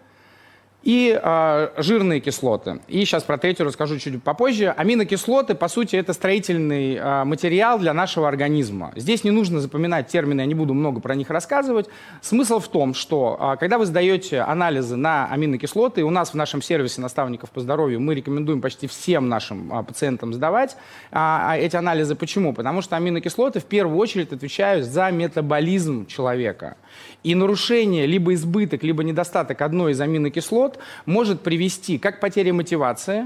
и 0.83 1.19
э, 1.21 1.69
жирные 1.77 2.21
кислоты. 2.21 2.79
И 2.87 3.03
сейчас 3.03 3.23
про 3.23 3.37
третью 3.37 3.65
расскажу 3.65 3.99
чуть 3.99 4.23
попозже. 4.23 4.73
Аминокислоты, 4.75 5.53
по 5.53 5.67
сути, 5.67 5.97
это 5.97 6.13
строительный 6.13 6.95
э, 6.95 7.23
материал 7.25 7.79
для 7.79 7.93
нашего 7.93 8.27
организма. 8.27 8.93
Здесь 8.95 9.23
не 9.25 9.31
нужно 9.31 9.59
запоминать 9.59 10.07
термины, 10.07 10.41
я 10.41 10.45
не 10.45 10.55
буду 10.55 10.73
много 10.73 11.01
про 11.01 11.15
них 11.15 11.29
рассказывать. 11.29 11.87
Смысл 12.21 12.59
в 12.59 12.69
том, 12.69 12.93
что 12.93 13.37
э, 13.39 13.57
когда 13.59 13.77
вы 13.77 13.85
сдаете 13.85 14.39
анализы 14.39 14.95
на 14.95 15.27
аминокислоты, 15.27 16.03
у 16.03 16.09
нас 16.09 16.31
в 16.31 16.35
нашем 16.35 16.61
сервисе 16.61 17.01
наставников 17.01 17.49
по 17.51 17.59
здоровью 17.59 17.99
мы 17.99 18.15
рекомендуем 18.15 18.61
почти 18.61 18.87
всем 18.87 19.27
нашим 19.27 19.73
э, 19.73 19.83
пациентам 19.83 20.33
сдавать 20.33 20.77
э, 21.11 21.57
эти 21.57 21.75
анализы. 21.75 22.15
Почему? 22.15 22.53
Потому 22.53 22.81
что 22.81 22.95
аминокислоты 22.95 23.59
в 23.59 23.65
первую 23.65 23.97
очередь 23.97 24.31
отвечают 24.31 24.85
за 24.85 25.11
метаболизм 25.11 26.05
человека. 26.05 26.77
И 27.23 27.35
нарушение, 27.35 28.05
либо 28.05 28.33
избыток, 28.33 28.83
либо 28.83 29.03
недостаток 29.03 29.61
одной 29.61 29.91
из 29.91 30.01
аминокислот 30.01 30.79
может 31.05 31.41
привести 31.41 31.97
как 31.97 32.17
к 32.17 32.19
потере 32.21 32.53
мотивации, 32.53 33.25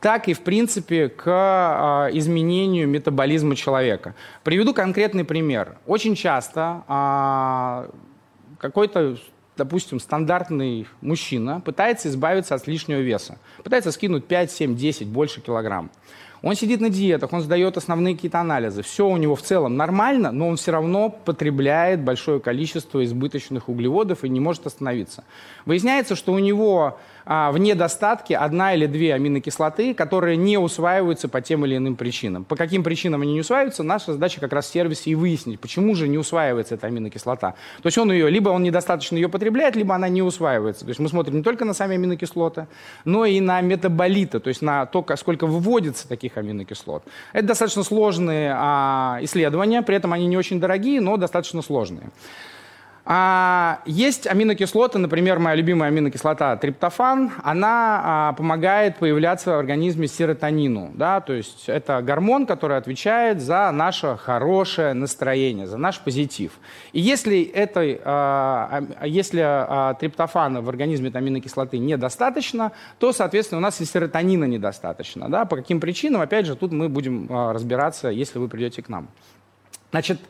так 0.00 0.28
и, 0.28 0.34
в 0.34 0.40
принципе, 0.40 1.08
к 1.08 1.24
а, 1.26 2.08
изменению 2.12 2.86
метаболизма 2.88 3.56
человека. 3.56 4.14
Приведу 4.42 4.74
конкретный 4.74 5.24
пример. 5.24 5.76
Очень 5.86 6.14
часто 6.14 6.84
а, 6.86 7.90
какой-то 8.58 9.16
допустим, 9.56 10.00
стандартный 10.00 10.86
мужчина 11.00 11.60
пытается 11.60 12.08
избавиться 12.08 12.54
от 12.54 12.66
лишнего 12.66 12.98
веса. 12.98 13.38
Пытается 13.62 13.92
скинуть 13.92 14.24
5, 14.26 14.50
7, 14.50 14.76
10, 14.76 15.06
больше 15.06 15.40
килограмм. 15.40 15.90
Он 16.44 16.54
сидит 16.54 16.82
на 16.82 16.90
диетах, 16.90 17.32
он 17.32 17.40
сдает 17.40 17.78
основные 17.78 18.14
какие-то 18.14 18.38
анализы. 18.38 18.82
Все 18.82 19.08
у 19.08 19.16
него 19.16 19.34
в 19.34 19.40
целом 19.40 19.78
нормально, 19.78 20.30
но 20.30 20.48
он 20.48 20.56
все 20.56 20.72
равно 20.72 21.08
потребляет 21.08 22.00
большое 22.00 22.38
количество 22.38 23.02
избыточных 23.02 23.70
углеводов 23.70 24.24
и 24.24 24.28
не 24.28 24.40
может 24.40 24.66
остановиться. 24.66 25.24
Выясняется, 25.64 26.14
что 26.14 26.32
у 26.32 26.38
него 26.38 26.98
а, 27.24 27.50
в 27.50 27.58
недостатке 27.58 28.36
одна 28.36 28.74
или 28.74 28.84
две 28.86 29.14
аминокислоты, 29.14 29.94
которые 29.94 30.36
не 30.36 30.58
усваиваются 30.58 31.28
по 31.28 31.40
тем 31.40 31.64
или 31.64 31.76
иным 31.76 31.96
причинам. 31.96 32.44
По 32.44 32.56
каким 32.56 32.82
причинам 32.82 33.22
они 33.22 33.32
не 33.32 33.40
усваиваются, 33.40 33.82
наша 33.82 34.12
задача 34.12 34.40
как 34.40 34.52
раз 34.52 34.66
в 34.66 34.72
сервисе 34.72 35.10
и 35.10 35.14
выяснить, 35.14 35.58
почему 35.58 35.94
же 35.94 36.08
не 36.08 36.18
усваивается 36.18 36.74
эта 36.74 36.88
аминокислота. 36.88 37.54
То 37.82 37.86
есть 37.86 37.96
он 37.96 38.12
ее, 38.12 38.28
либо 38.28 38.50
он 38.50 38.62
недостаточно 38.62 39.16
ее 39.16 39.30
потребляет, 39.30 39.76
либо 39.76 39.94
она 39.94 40.10
не 40.10 40.20
усваивается. 40.20 40.84
То 40.84 40.90
есть 40.90 41.00
мы 41.00 41.08
смотрим 41.08 41.36
не 41.36 41.42
только 41.42 41.64
на 41.64 41.72
сами 41.72 41.94
аминокислоты, 41.94 42.66
но 43.06 43.24
и 43.24 43.40
на 43.40 43.62
метаболиты, 43.62 44.40
то 44.40 44.48
есть 44.48 44.60
на 44.60 44.84
то, 44.84 45.06
сколько 45.16 45.46
выводится 45.46 46.06
таких 46.06 46.33
аминокислот. 46.36 47.02
Это 47.32 47.46
достаточно 47.48 47.82
сложные 47.82 48.54
а, 48.56 49.18
исследования, 49.22 49.82
при 49.82 49.96
этом 49.96 50.12
они 50.12 50.26
не 50.26 50.36
очень 50.36 50.60
дорогие, 50.60 51.00
но 51.00 51.16
достаточно 51.16 51.62
сложные. 51.62 52.10
А, 53.06 53.80
есть 53.84 54.26
аминокислоты, 54.26 54.98
например, 54.98 55.38
моя 55.38 55.56
любимая 55.56 55.88
аминокислота 55.88 56.56
триптофан, 56.56 57.32
она 57.42 58.00
а, 58.02 58.32
помогает 58.32 58.96
появляться 58.96 59.50
в 59.50 59.58
организме 59.58 60.08
серотонину, 60.08 60.90
да, 60.94 61.20
то 61.20 61.34
есть 61.34 61.68
это 61.68 62.00
гормон, 62.00 62.46
который 62.46 62.78
отвечает 62.78 63.42
за 63.42 63.70
наше 63.72 64.16
хорошее 64.16 64.94
настроение, 64.94 65.66
за 65.66 65.76
наш 65.76 66.00
позитив. 66.00 66.52
И 66.94 67.00
если, 67.00 67.42
этой, 67.42 68.00
а, 68.02 68.82
если 69.04 69.42
а, 69.44 69.92
триптофана 69.94 70.62
в 70.62 70.70
организме 70.70 71.10
аминокислоты 71.12 71.76
недостаточно, 71.76 72.72
то, 72.98 73.12
соответственно, 73.12 73.58
у 73.58 73.62
нас 73.62 73.82
и 73.82 73.84
серотонина 73.84 74.44
недостаточно. 74.44 75.28
Да? 75.28 75.44
По 75.44 75.56
каким 75.56 75.78
причинам, 75.78 76.22
опять 76.22 76.46
же, 76.46 76.56
тут 76.56 76.72
мы 76.72 76.88
будем 76.88 77.26
а, 77.28 77.52
разбираться, 77.52 78.08
если 78.08 78.38
вы 78.38 78.48
придете 78.48 78.82
к 78.82 78.88
нам. 78.88 79.08
Значит, 79.90 80.20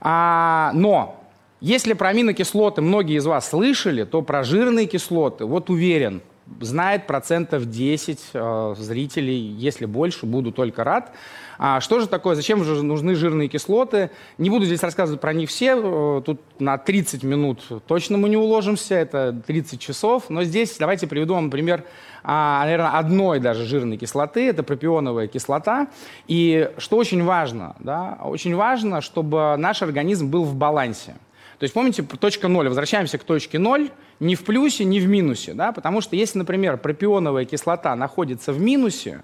а, 0.00 0.70
но 0.72 1.20
если 1.64 1.94
про 1.94 2.10
аминокислоты 2.10 2.82
многие 2.82 3.16
из 3.16 3.24
вас 3.24 3.48
слышали, 3.48 4.04
то 4.04 4.20
про 4.20 4.44
жирные 4.44 4.84
кислоты, 4.86 5.46
вот 5.46 5.70
уверен, 5.70 6.20
знает 6.60 7.06
процентов 7.06 7.70
10 7.70 8.20
э, 8.34 8.74
зрителей, 8.76 9.38
если 9.38 9.86
больше, 9.86 10.26
буду 10.26 10.52
только 10.52 10.84
рад. 10.84 11.12
А 11.56 11.80
что 11.80 12.00
же 12.00 12.06
такое, 12.06 12.34
зачем 12.34 12.62
же 12.64 12.82
нужны 12.82 13.14
жирные 13.14 13.48
кислоты? 13.48 14.10
Не 14.36 14.50
буду 14.50 14.66
здесь 14.66 14.82
рассказывать 14.82 15.22
про 15.22 15.32
них 15.32 15.48
все, 15.48 15.74
э, 15.74 16.22
тут 16.26 16.42
на 16.58 16.76
30 16.76 17.22
минут 17.22 17.62
точно 17.86 18.18
мы 18.18 18.28
не 18.28 18.36
уложимся, 18.36 18.96
это 18.96 19.32
30 19.46 19.80
часов, 19.80 20.24
но 20.28 20.44
здесь 20.44 20.76
давайте 20.78 21.06
приведу 21.06 21.32
вам 21.32 21.50
пример, 21.50 21.84
а, 22.22 22.62
наверное, 22.64 22.98
одной 22.98 23.40
даже 23.40 23.64
жирной 23.64 23.96
кислоты, 23.96 24.50
это 24.50 24.62
пропионовая 24.62 25.28
кислота. 25.28 25.86
И 26.28 26.70
что 26.76 26.98
очень 26.98 27.24
важно, 27.24 27.74
да, 27.78 28.18
очень 28.22 28.54
важно, 28.54 29.00
чтобы 29.00 29.56
наш 29.56 29.80
организм 29.80 30.28
был 30.28 30.44
в 30.44 30.54
балансе. 30.54 31.14
То 31.58 31.64
есть 31.64 31.74
помните, 31.74 32.02
точка 32.02 32.48
ноль, 32.48 32.68
возвращаемся 32.68 33.18
к 33.18 33.24
точке 33.24 33.58
ноль, 33.58 33.90
ни 34.20 34.34
в 34.34 34.44
плюсе, 34.44 34.84
ни 34.84 34.98
в 34.98 35.08
минусе, 35.08 35.54
да, 35.54 35.72
потому 35.72 36.00
что 36.00 36.16
если, 36.16 36.38
например, 36.38 36.76
пропионовая 36.78 37.44
кислота 37.44 37.94
находится 37.94 38.52
в 38.52 38.60
минусе, 38.60 39.22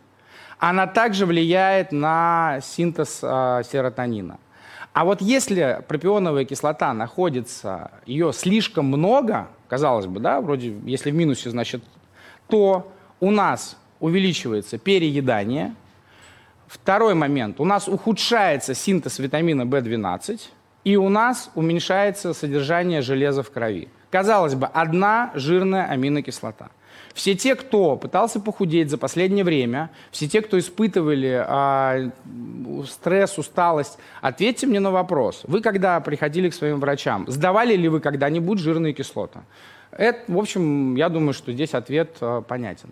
она 0.59 0.87
также 0.87 1.27
влияет 1.27 1.91
на 1.91 2.61
синтез 2.63 3.21
э, 3.23 3.63
серотонина. 3.71 4.39
А 4.93 5.05
вот 5.05 5.23
если 5.23 5.83
пропионовая 5.87 6.45
кислота 6.45 6.93
находится, 6.93 7.93
ее 8.07 8.33
слишком 8.33 8.87
много, 8.87 9.49
казалось 9.69 10.07
бы, 10.07 10.21
да, 10.21 10.41
вроде, 10.41 10.75
если 10.85 11.11
в 11.11 11.15
минусе, 11.15 11.51
значит, 11.51 11.83
то 12.49 12.93
у 13.21 13.31
нас 13.31 13.77
увеличивается 14.01 14.79
переедание. 14.79 15.75
Второй 16.67 17.15
момент, 17.15 17.61
у 17.61 17.65
нас 17.65 17.89
ухудшается 17.89 18.75
синтез 18.75 19.19
витамина 19.19 19.63
В12, 19.63 20.41
и 20.85 20.97
у 20.97 21.09
нас 21.09 21.51
уменьшается 21.55 22.33
содержание 22.35 23.03
железа 23.03 23.43
в 23.43 23.51
крови. 23.51 23.89
Казалось 24.11 24.55
бы, 24.55 24.67
одна 24.67 25.31
жирная 25.35 25.87
аминокислота. 25.87 26.71
Все 27.15 27.35
те, 27.35 27.55
кто 27.55 27.97
пытался 27.97 28.41
похудеть 28.41 28.91
за 28.91 28.99
последнее 28.99 29.45
время, 29.45 29.91
все 30.11 30.29
те, 30.29 30.41
кто 30.41 30.59
испытывали 30.59 31.45
а, 31.47 32.11
стресс, 32.89 33.37
усталость, 33.37 33.99
ответьте 34.21 34.67
мне 34.67 34.81
на 34.81 34.91
вопрос. 34.91 35.43
Вы 35.47 35.61
когда 35.61 36.01
приходили 36.01 36.49
к 36.49 36.55
своим 36.55 36.81
врачам, 36.81 37.25
сдавали 37.29 37.75
ли 37.75 37.89
вы 37.89 38.01
когда-нибудь 38.01 38.59
жирные 38.59 38.93
кислоты? 38.93 39.41
Это, 39.93 40.21
в 40.29 40.39
общем, 40.39 40.95
я 40.95 41.09
думаю, 41.09 41.33
что 41.33 41.53
здесь 41.53 41.75
ответ 41.75 42.17
э, 42.21 42.43
понятен. 42.47 42.91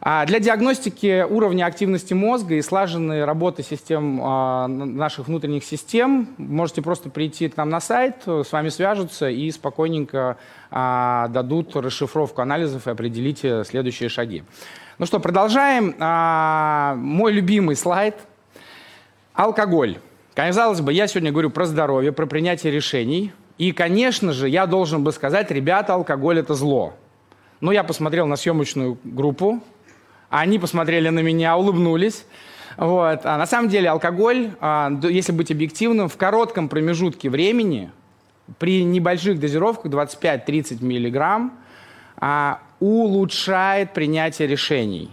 А 0.00 0.26
для 0.26 0.40
диагностики 0.40 1.22
уровня 1.22 1.66
активности 1.66 2.12
мозга 2.12 2.56
и 2.56 2.62
слаженной 2.62 3.24
работы 3.24 3.62
систем 3.62 4.20
э, 4.20 4.66
наших 4.66 5.28
внутренних 5.28 5.64
систем 5.64 6.28
можете 6.38 6.82
просто 6.82 7.08
прийти 7.08 7.48
к 7.48 7.56
нам 7.56 7.70
на 7.70 7.80
сайт, 7.80 8.16
с 8.26 8.50
вами 8.50 8.68
свяжутся 8.68 9.30
и 9.30 9.50
спокойненько 9.50 10.36
э, 10.70 11.26
дадут 11.30 11.76
расшифровку 11.76 12.42
анализов 12.42 12.86
и 12.86 12.90
определите 12.90 13.64
следующие 13.64 14.08
шаги. 14.08 14.42
Ну 14.98 15.06
что, 15.06 15.20
продолжаем. 15.20 15.94
А, 15.98 16.94
мой 16.96 17.32
любимый 17.32 17.76
слайд– 17.76 18.16
алкоголь. 19.34 19.98
Казалось 20.34 20.80
бы, 20.80 20.92
я 20.92 21.06
сегодня 21.06 21.32
говорю 21.32 21.50
про 21.50 21.64
здоровье, 21.64 22.12
про 22.12 22.26
принятие 22.26 22.72
решений. 22.72 23.32
И, 23.60 23.72
конечно 23.72 24.32
же, 24.32 24.48
я 24.48 24.64
должен 24.64 25.04
бы 25.04 25.12
сказать, 25.12 25.50
ребята, 25.50 25.92
алкоголь– 25.92 26.38
это 26.40 26.54
зло. 26.54 26.94
Но 27.60 27.72
я 27.72 27.84
посмотрел 27.84 28.26
на 28.26 28.36
съемочную 28.36 28.96
группу, 29.04 29.62
они 30.30 30.58
посмотрели 30.58 31.10
на 31.10 31.20
меня, 31.20 31.58
улыбнулись. 31.58 32.24
Вот. 32.78 33.20
А 33.26 33.36
на 33.36 33.44
самом 33.44 33.68
деле 33.68 33.90
алкоголь, 33.90 34.52
а, 34.60 34.90
если 35.02 35.32
быть 35.32 35.50
объективным, 35.50 36.08
в 36.08 36.16
коротком 36.16 36.70
промежутке 36.70 37.28
времени, 37.28 37.90
при 38.58 38.82
небольших 38.82 39.38
дозировках 39.38 39.92
25-30 39.92 40.82
миллиграмм, 40.82 41.52
а, 42.16 42.60
улучшает 42.80 43.92
принятие 43.92 44.48
решений. 44.48 45.10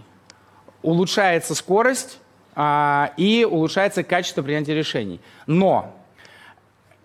Улучшается 0.80 1.54
скорость 1.54 2.18
а, 2.56 3.12
и 3.18 3.44
улучшается 3.44 4.02
качество 4.04 4.40
принятия 4.40 4.74
решений. 4.74 5.20
Но, 5.46 5.94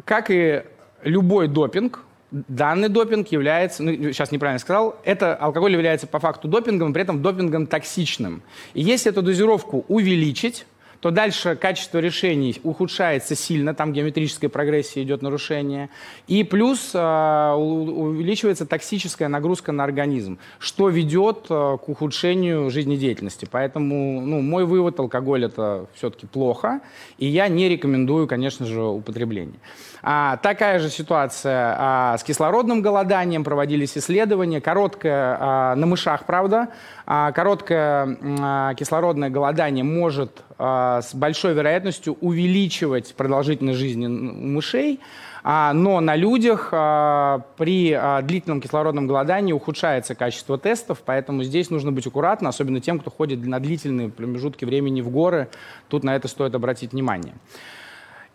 как 0.06 0.32
и 0.32 0.64
любой 1.04 1.48
допинг, 1.48 2.04
данный 2.32 2.90
допинг 2.90 3.28
является, 3.28 3.84
ну, 3.84 3.92
сейчас 3.92 4.32
неправильно 4.32 4.60
сказал, 4.60 5.00
это 5.04 5.36
алкоголь 5.36 5.74
является 5.74 6.08
по 6.08 6.20
факту 6.20 6.48
допингом, 6.48 6.94
при 6.94 7.04
этом 7.04 7.22
допингом 7.22 7.68
токсичным. 7.68 8.42
И 8.74 8.82
если 8.82 9.12
эту 9.12 9.22
дозировку 9.22 9.86
увеличить, 9.88 10.66
то 11.04 11.12
дальше 11.12 11.58
качество 11.58 12.00
решений 12.00 12.62
ухудшается 12.64 13.36
сильно, 13.36 13.74
там 13.74 13.92
геометрическая 13.92 14.50
прогрессия 14.50 15.04
идет 15.04 15.22
нарушение, 15.22 15.90
и 16.28 16.46
плюс 16.46 16.92
э, 16.94 17.54
увеличивается 17.58 18.66
токсическая 18.66 19.28
нагрузка 19.28 19.74
на 19.74 19.84
организм, 19.84 20.40
что 20.60 20.88
ведет 20.88 21.48
э, 21.50 21.78
к 21.78 21.90
ухудшению 21.90 22.70
жизнедеятельности. 22.70 23.46
Поэтому 23.52 24.22
ну, 24.22 24.40
мой 24.40 24.64
вывод, 24.64 24.98
алкоголь 24.98 25.44
это 25.44 25.88
все-таки 25.94 26.26
плохо, 26.26 26.80
и 27.18 27.26
я 27.26 27.50
не 27.50 27.68
рекомендую, 27.68 28.26
конечно 28.26 28.66
же, 28.66 28.82
употребление. 28.82 29.60
А, 30.06 30.38
такая 30.38 30.80
же 30.80 30.90
ситуация 30.90 31.76
а, 31.78 32.18
с 32.18 32.24
кислородным 32.24 32.82
голоданием, 32.82 33.44
проводились 33.44 33.98
исследования, 33.98 34.62
короткое 34.62 35.38
а, 35.38 35.76
на 35.76 35.86
мышах, 35.86 36.26
правда, 36.26 36.70
короткое 37.06 38.18
а, 38.40 38.74
кислородное 38.76 39.30
голодание 39.30 39.84
может 39.84 40.42
а, 40.58 41.02
с 41.02 41.14
большой 41.14 41.54
вероятностью 41.54 42.18
увеличивать 42.22 43.14
продолжительность 43.16 43.80
жизни 43.80 44.08
мышей, 44.08 45.00
а, 45.44 45.74
но 45.74 46.00
на 46.00 46.16
людях 46.16 46.70
а, 46.72 47.42
при 47.58 47.92
а, 47.92 48.22
длительном 48.22 48.62
кислородном 48.62 49.08
голодании 49.08 49.52
ухудшается 49.52 50.16
качество 50.16 50.58
тестов, 50.58 51.04
поэтому 51.06 51.44
здесь 51.44 51.70
нужно 51.70 51.92
быть 51.92 52.08
аккуратно, 52.08 52.50
особенно 52.50 52.80
тем, 52.80 53.00
кто 53.00 53.12
ходит 53.12 53.46
на 53.46 53.60
длительные 53.60 54.08
промежутки 54.08 54.64
времени 54.64 55.02
в 55.02 55.10
горы. 55.10 55.50
Тут 55.90 56.06
на 56.06 56.16
это 56.16 56.30
стоит 56.30 56.56
обратить 56.56 56.94
внимание. 56.94 57.34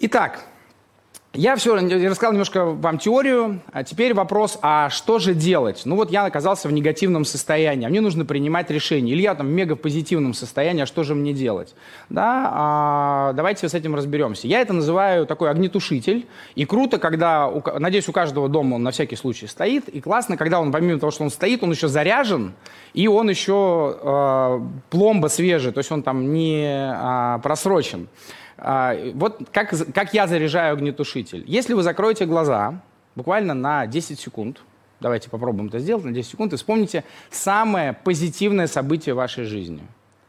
Итак, 0.01 0.45
я 1.38 1.54
все 1.54 1.76
рассказал 1.76 2.33
немножко 2.33 2.64
вам 2.64 2.99
теорию, 2.99 3.61
а 3.73 3.85
теперь 3.85 4.12
вопрос, 4.12 4.59
а 4.61 4.90
что 4.90 5.21
же 5.21 5.35
делать? 5.35 5.83
Ну 5.85 5.95
вот 5.95 6.11
я 6.11 6.25
оказался 6.25 6.66
в 6.66 6.73
негативном 6.73 7.25
состоянии, 7.25 7.87
а 7.87 7.88
мне 7.88 8.00
нужно 8.00 8.25
принимать 8.25 8.71
решение. 8.71 9.14
Или 9.14 9.23
я 9.23 9.37
там 9.37 9.47
в 9.47 9.50
мегапозитивном 9.50 10.35
состоянии, 10.35 10.83
а 10.83 10.87
что 10.87 11.04
же 11.04 11.14
мне 11.14 11.33
делать? 11.33 11.76
Да, 12.09 12.50
а, 12.52 13.33
давайте 13.35 13.68
с 13.68 13.75
этим 13.75 13.95
разберемся. 13.95 14.49
Я 14.49 14.61
это 14.61 14.73
называю 14.73 15.26
такой 15.26 15.50
огнетушитель. 15.50 16.26
И 16.57 16.64
круто, 16.64 16.99
когда, 16.99 17.49
надеюсь, 17.78 18.09
у 18.09 18.12
каждого 18.12 18.49
дома 18.49 18.75
он 18.75 18.83
на 18.83 18.90
всякий 18.90 19.14
случай 19.14 19.47
стоит. 19.47 19.88
И 19.88 20.00
классно, 20.00 20.37
когда 20.37 20.61
он, 20.61 20.73
помимо 20.73 20.99
того, 20.99 21.12
что 21.12 21.23
он 21.23 21.30
стоит, 21.30 21.62
он 21.62 21.71
еще 21.71 21.87
заряжен, 21.87 22.54
и 22.95 23.07
он 23.07 23.30
еще 23.30 23.97
э, 24.02 24.61
пломба 24.90 25.28
свежая, 25.28 25.73
то 25.73 25.78
есть 25.78 25.92
он 25.92 26.02
там 26.02 26.33
не 26.33 26.64
э, 26.66 27.38
просрочен. 27.45 28.09
А, 28.59 28.97
вот 29.15 29.41
как, 29.53 29.73
как 29.95 30.15
я 30.15 30.27
заряжаю 30.27 30.75
огнетушитель. 30.75 31.45
Если 31.47 31.75
вы 31.75 31.83
закроете 31.83 32.27
глаза 32.27 32.81
буквально 33.15 33.55
на 33.55 33.87
10 33.87 34.19
секунд, 34.19 34.62
давайте 35.00 35.31
попробуем 35.31 35.69
это 35.69 35.79
сделать 35.79 36.05
на 36.05 36.12
10 36.12 36.31
секунд, 36.31 36.53
и 36.53 36.57
вспомните 36.57 37.05
самое 37.31 37.93
позитивное 37.93 38.67
событие 38.67 39.15
вашей 39.15 39.45
жизни. 39.45 39.83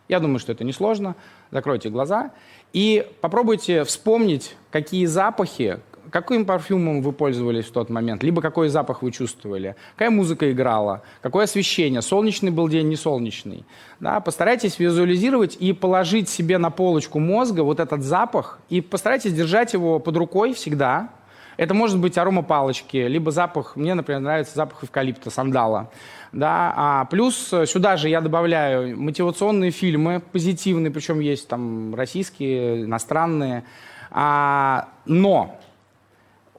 Я 0.07 0.19
думаю, 0.19 0.39
что 0.39 0.51
это 0.51 0.63
несложно. 0.63 1.15
Закройте 1.51 1.89
глаза 1.89 2.31
и 2.73 3.07
попробуйте 3.21 3.83
вспомнить, 3.83 4.55
какие 4.71 5.05
запахи, 5.05 5.79
каким 6.11 6.45
парфюмом 6.45 7.01
вы 7.01 7.11
пользовались 7.11 7.65
в 7.65 7.71
тот 7.71 7.89
момент, 7.89 8.23
либо 8.23 8.41
какой 8.41 8.69
запах 8.69 9.01
вы 9.01 9.11
чувствовали, 9.11 9.75
какая 9.95 10.09
музыка 10.09 10.51
играла, 10.51 11.03
какое 11.21 11.45
освещение, 11.45 12.01
солнечный 12.01 12.51
был 12.51 12.67
день, 12.67 12.87
не 12.87 12.95
солнечный. 12.95 13.65
Да, 13.99 14.19
постарайтесь 14.19 14.79
визуализировать 14.79 15.57
и 15.59 15.73
положить 15.73 16.29
себе 16.29 16.57
на 16.57 16.69
полочку 16.69 17.19
мозга 17.19 17.61
вот 17.61 17.79
этот 17.79 18.03
запах, 18.03 18.59
и 18.69 18.81
постарайтесь 18.81 19.33
держать 19.33 19.73
его 19.73 19.99
под 19.99 20.17
рукой 20.17 20.53
всегда. 20.53 21.09
Это 21.57 21.73
может 21.73 21.99
быть 21.99 22.17
арома 22.17 22.41
палочки, 22.41 22.95
либо 22.95 23.31
запах, 23.31 23.75
мне, 23.75 23.93
например, 23.93 24.21
нравится 24.21 24.55
запах 24.55 24.81
эвкалипта, 24.85 25.29
сандала. 25.29 25.91
Да, 26.31 26.73
а 26.75 27.05
плюс 27.05 27.53
сюда 27.65 27.97
же 27.97 28.07
я 28.07 28.21
добавляю 28.21 28.97
мотивационные 28.97 29.71
фильмы, 29.71 30.21
позитивные, 30.31 30.89
причем 30.89 31.19
есть 31.19 31.49
там 31.49 31.93
российские, 31.95 32.85
иностранные. 32.85 33.65
А, 34.11 34.87
но 35.05 35.58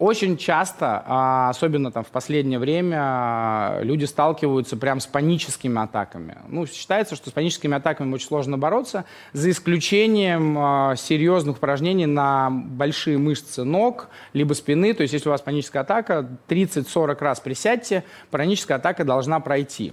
очень 0.00 0.38
часто, 0.38 1.02
а, 1.04 1.50
особенно 1.50 1.92
там 1.92 2.04
в 2.04 2.08
последнее 2.08 2.58
время, 2.58 3.80
люди 3.82 4.06
сталкиваются 4.06 4.78
прям 4.78 4.98
с 4.98 5.06
паническими 5.06 5.78
атаками. 5.82 6.38
Ну, 6.48 6.66
считается, 6.66 7.16
что 7.16 7.28
с 7.28 7.32
паническими 7.34 7.76
атаками 7.76 8.14
очень 8.14 8.26
сложно 8.26 8.56
бороться, 8.56 9.04
за 9.34 9.50
исключением 9.50 10.56
а, 10.58 10.96
серьезных 10.96 11.58
упражнений 11.58 12.06
на 12.06 12.48
большие 12.50 13.18
мышцы 13.18 13.62
ног, 13.62 14.08
либо 14.32 14.54
спины. 14.54 14.94
То 14.94 15.02
есть, 15.02 15.12
если 15.12 15.28
у 15.28 15.32
вас 15.32 15.42
паническая 15.42 15.82
атака, 15.82 16.26
30-40 16.48 17.18
раз 17.20 17.40
присядьте, 17.40 18.02
паническая 18.30 18.78
атака 18.78 19.04
должна 19.04 19.38
пройти. 19.38 19.92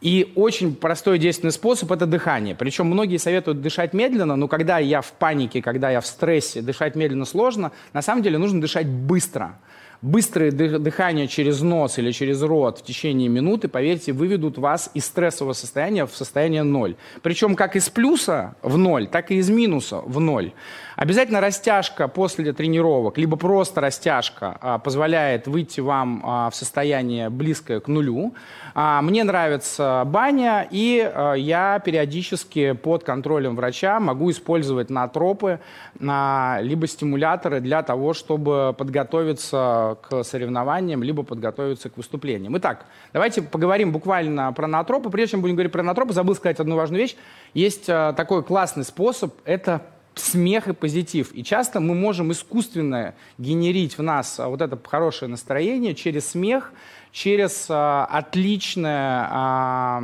И 0.00 0.32
очень 0.36 0.74
простой 0.74 1.18
действенный 1.18 1.52
способ– 1.52 1.90
это 1.92 2.06
дыхание. 2.06 2.54
Причем 2.54 2.86
многие 2.86 3.16
советуют 3.16 3.62
дышать 3.62 3.94
медленно, 3.94 4.36
но 4.36 4.46
когда 4.46 4.78
я 4.78 5.00
в 5.00 5.12
панике, 5.12 5.62
когда 5.62 5.90
я 5.90 6.00
в 6.00 6.06
стрессе, 6.06 6.60
дышать 6.60 6.96
медленно 6.96 7.24
сложно, 7.24 7.72
на 7.94 8.02
самом 8.02 8.22
деле 8.22 8.36
нужно 8.36 8.60
дышать 8.60 8.86
быстро. 8.86 9.58
Быстрое 10.02 10.52
дыхание 10.52 11.26
через 11.26 11.62
нос 11.62 11.96
или 11.98 12.10
через 12.12 12.42
рот 12.42 12.80
в 12.80 12.84
течение 12.84 13.30
минуты, 13.30 13.66
поверьте, 13.66 14.12
выведут 14.12 14.58
вас 14.58 14.90
из 14.92 15.06
стрессового 15.06 15.54
состояния 15.54 16.04
в 16.04 16.14
состояние 16.14 16.62
ноль. 16.64 16.96
Причем 17.22 17.56
как 17.56 17.76
из 17.76 17.88
плюса 17.88 18.54
в 18.62 18.76
ноль, 18.76 19.06
так 19.06 19.30
и 19.30 19.36
из 19.36 19.48
минуса 19.48 20.02
в 20.04 20.20
ноль. 20.20 20.52
Обязательно 20.96 21.42
растяжка 21.42 22.08
после 22.08 22.54
тренировок, 22.54 23.18
либо 23.18 23.36
просто 23.36 23.82
растяжка 23.82 24.56
а, 24.62 24.78
позволяет 24.78 25.46
выйти 25.46 25.80
вам 25.80 26.22
а, 26.24 26.48
в 26.48 26.56
состояние 26.56 27.28
близкое 27.28 27.80
к 27.80 27.88
нулю. 27.88 28.34
А, 28.74 29.02
мне 29.02 29.22
нравится 29.22 30.04
баня, 30.06 30.66
и 30.70 31.12
я 31.36 31.82
периодически 31.84 32.72
под 32.72 33.04
контролем 33.04 33.56
врача 33.56 34.00
могу 34.00 34.30
использовать 34.30 34.88
натропы, 34.88 35.60
либо 35.98 36.86
стимуляторы 36.86 37.60
для 37.60 37.82
того, 37.82 38.14
чтобы 38.14 38.74
подготовиться 38.76 39.98
к 40.02 40.24
соревнованиям, 40.24 41.02
либо 41.02 41.22
подготовиться 41.22 41.90
к 41.90 41.96
выступлениям. 41.96 42.56
Итак, 42.58 42.86
давайте 43.12 43.42
поговорим 43.42 43.92
буквально 43.92 44.52
про 44.52 44.66
натропы. 44.66 45.10
Прежде 45.10 45.32
чем 45.32 45.42
будем 45.42 45.56
говорить 45.56 45.72
про 45.72 45.82
натропы, 45.82 46.12
забыл 46.12 46.34
сказать 46.34 46.58
одну 46.60 46.76
важную 46.76 47.02
вещь. 47.02 47.16
Есть 47.52 47.86
такой 47.86 48.42
классный 48.42 48.84
способ– 48.84 49.34
это 49.44 49.82
смех 50.16 50.66
и 50.68 50.72
позитив. 50.72 51.32
И 51.32 51.44
часто 51.44 51.78
мы 51.78 51.94
можем 51.94 52.32
искусственно 52.32 53.14
генерить 53.38 53.98
в 53.98 54.02
нас 54.02 54.40
а, 54.40 54.48
вот 54.48 54.62
это 54.62 54.78
хорошее 54.82 55.30
настроение 55.30 55.94
через 55.94 56.30
смех, 56.30 56.72
через 57.12 57.66
а, 57.68 58.06
отличное, 58.06 59.28
а, 59.30 60.02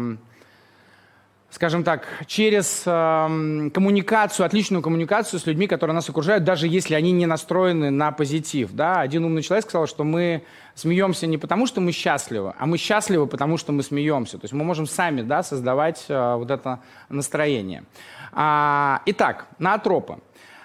скажем 1.52 1.84
так, 1.84 2.06
через 2.26 2.82
а, 2.86 3.28
коммуникацию, 3.72 4.46
отличную 4.46 4.82
коммуникацию 4.82 5.38
с 5.38 5.46
людьми, 5.46 5.66
которые 5.66 5.94
нас 5.94 6.08
окружают, 6.08 6.44
даже 6.44 6.66
если 6.66 6.94
они 6.94 7.12
не 7.12 7.26
настроены 7.26 7.90
на 7.90 8.10
позитив. 8.10 8.72
Да? 8.72 9.00
Один 9.00 9.24
умный 9.24 9.42
человек 9.42 9.66
сказал, 9.66 9.86
что 9.86 10.02
мы 10.02 10.44
смеемся 10.74 11.26
не 11.26 11.36
потому, 11.36 11.66
что 11.66 11.82
мы 11.82 11.92
счастливы, 11.92 12.54
а 12.58 12.66
мы 12.66 12.78
счастливы, 12.78 13.26
потому 13.26 13.58
что 13.58 13.72
мы 13.72 13.82
смеемся. 13.82 14.38
То 14.38 14.44
есть 14.44 14.54
мы 14.54 14.64
можем 14.64 14.86
сами 14.86 15.20
да, 15.20 15.42
создавать 15.42 16.06
а, 16.08 16.36
вот 16.36 16.50
это 16.50 16.80
настроение. 17.10 17.84
А, 18.32 19.02
итак, 19.04 19.46
наотропы. 19.58 20.16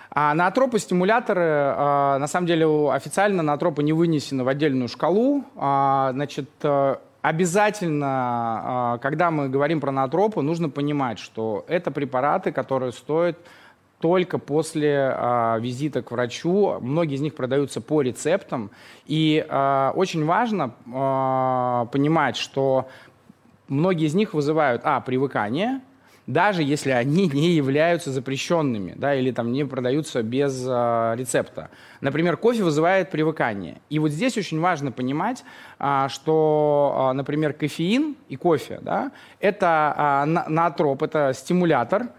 А 0.09 0.33
наотропы, 0.33 0.79
стимуляторы, 0.79 1.43
а, 1.43 2.17
на 2.17 2.27
самом 2.27 2.47
деле 2.47 2.65
официально 2.91 3.43
наотропы 3.43 3.83
не 3.83 3.91
вынесены 3.91 4.45
в 4.45 4.47
отдельную 4.47 4.87
шкалу. 4.87 5.43
А, 5.57 6.11
значит, 6.13 6.49
э, 6.63 6.95
обязательно, 7.29 8.99
когда 9.01 9.31
мы 9.31 9.49
говорим 9.49 9.81
про 9.81 9.91
наотропы, 9.91 10.41
нужно 10.41 10.69
понимать, 10.69 11.19
что 11.19 11.65
это 11.67 11.91
препараты, 11.91 12.51
которые 12.51 12.91
стоят 12.91 13.37
только 13.99 14.37
после 14.37 15.11
э, 15.13 15.57
визита 15.59 16.01
к 16.03 16.11
врачу. 16.11 16.77
Многие 16.81 17.15
из 17.15 17.21
них 17.21 17.35
продаются 17.35 17.81
по 17.81 18.01
рецептам. 18.01 18.69
И 19.07 19.45
э, 19.47 19.91
очень 19.95 20.23
важно 20.23 20.71
э, 20.85 21.85
понимать, 21.91 22.37
что 22.37 22.87
многие 23.67 24.05
из 24.05 24.13
них 24.13 24.33
вызывают, 24.33 24.83
а, 24.85 25.01
привыкание, 25.01 25.81
даже 26.27 26.61
если 26.61 26.91
они 26.91 27.27
не 27.33 27.51
являются 27.51 28.11
запрещенными, 28.11 28.93
да, 28.95 29.15
или 29.15 29.31
там 29.31 29.51
не 29.51 29.65
продаются 29.65 30.21
без 30.21 30.63
э, 30.67 31.15
рецепта. 31.17 31.69
Например, 32.01 32.37
кофе 32.37 32.63
вызывает 32.63 33.09
привыкание. 33.09 33.81
И 33.89 33.97
вот 33.97 34.11
здесь 34.11 34.37
очень 34.37 34.59
важно 34.59 34.91
понимать, 34.91 35.43
э, 35.79 36.07
что, 36.09 37.09
э, 37.11 37.13
например, 37.13 37.53
кофеин 37.53 38.15
и 38.29 38.35
кофе, 38.35 38.79
да, 38.81 39.11
это 39.39 40.23
э, 40.27 40.49
наотроп, 40.49 41.01
это 41.03 41.31
стимулятор, 41.33 42.09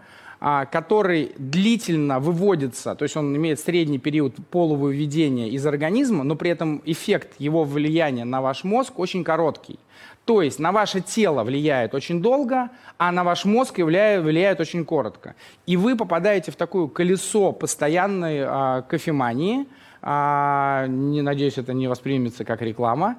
который 0.71 1.33
длительно 1.37 2.21
выводится, 2.21 2.95
то 2.95 3.03
есть 3.03 3.17
он 3.17 3.35
имеет 3.35 3.59
средний 3.59 3.99
период 3.99 4.35
полувыведения 4.49 5.49
из 5.49 5.65
организма, 5.65 6.23
но 6.23 6.37
при 6.37 6.49
этом 6.49 6.81
эффект 6.85 7.33
его 7.39 7.65
влияния 7.65 8.23
на 8.23 8.41
ваш 8.41 8.63
мозг 8.63 8.99
очень 8.99 9.25
короткий. 9.25 9.79
То 10.25 10.41
есть 10.41 10.59
на 10.59 10.71
ваше 10.71 11.01
тело 11.01 11.43
влияет 11.43 11.95
очень 11.95 12.21
долго, 12.21 12.69
а 12.97 13.11
на 13.11 13.23
ваш 13.23 13.45
мозг 13.45 13.79
влияет, 13.79 14.23
влияет 14.23 14.59
очень 14.59 14.85
коротко. 14.85 15.35
И 15.65 15.75
вы 15.75 15.95
попадаете 15.95 16.51
в 16.51 16.55
такое 16.55 16.87
колесо 16.87 17.51
постоянной 17.51 18.43
а, 18.45 18.81
кофемании. 18.83 19.65
А, 20.01 20.85
не 20.87 21.21
надеюсь, 21.21 21.57
это 21.57 21.73
не 21.73 21.87
воспримется 21.87 22.45
как 22.45 22.61
реклама. 22.61 23.17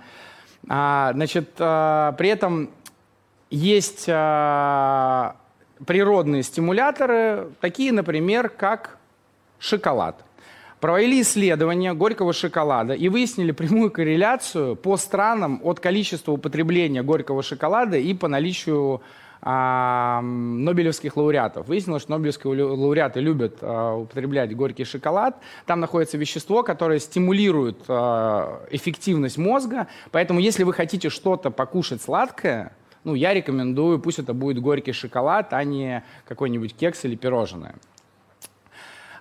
А, 0.68 1.10
значит, 1.14 1.50
а, 1.58 2.12
при 2.12 2.28
этом 2.28 2.70
есть 3.50 4.06
а, 4.08 5.36
природные 5.86 6.42
стимуляторы, 6.42 7.48
такие, 7.60 7.92
например, 7.92 8.48
как 8.48 8.98
шоколад. 9.58 10.24
Провели 10.80 11.20
исследования 11.20 11.92
горького 11.92 12.32
шоколада 12.32 12.94
и 12.94 13.10
выяснили 13.10 13.52
прямую 13.52 13.90
корреляцию 13.90 14.76
по 14.76 14.96
странам 14.96 15.60
от 15.62 15.78
количества 15.78 16.32
употребления 16.32 17.02
горького 17.02 17.42
шоколада 17.42 17.98
и 17.98 18.14
по 18.14 18.28
наличию 18.28 19.02
а, 19.42 20.22
нобелевских 20.22 21.18
лауреатов. 21.18 21.68
Выяснилось, 21.68 22.02
что 22.02 22.12
нобелевские 22.12 22.64
лауреаты 22.64 23.20
любят 23.20 23.58
а, 23.60 23.94
употреблять 23.96 24.56
горький 24.56 24.84
шоколад. 24.84 25.36
Там 25.66 25.80
находится 25.80 26.16
вещество, 26.16 26.62
которое 26.62 26.98
стимулирует 26.98 27.78
а, 27.88 28.66
эффективность 28.70 29.36
мозга. 29.36 29.86
Поэтому, 30.12 30.40
если 30.40 30.64
вы 30.64 30.72
хотите 30.72 31.10
что-то 31.10 31.50
покушать 31.50 32.00
сладкое, 32.00 32.72
ну, 33.04 33.14
я 33.14 33.34
рекомендую, 33.34 33.98
пусть 33.98 34.18
это 34.18 34.32
будет 34.32 34.60
горький 34.60 34.92
шоколад, 34.92 35.52
а 35.52 35.62
не 35.62 36.04
какой-нибудь 36.26 36.74
кекс 36.74 37.04
или 37.04 37.16
пирожное. 37.16 37.74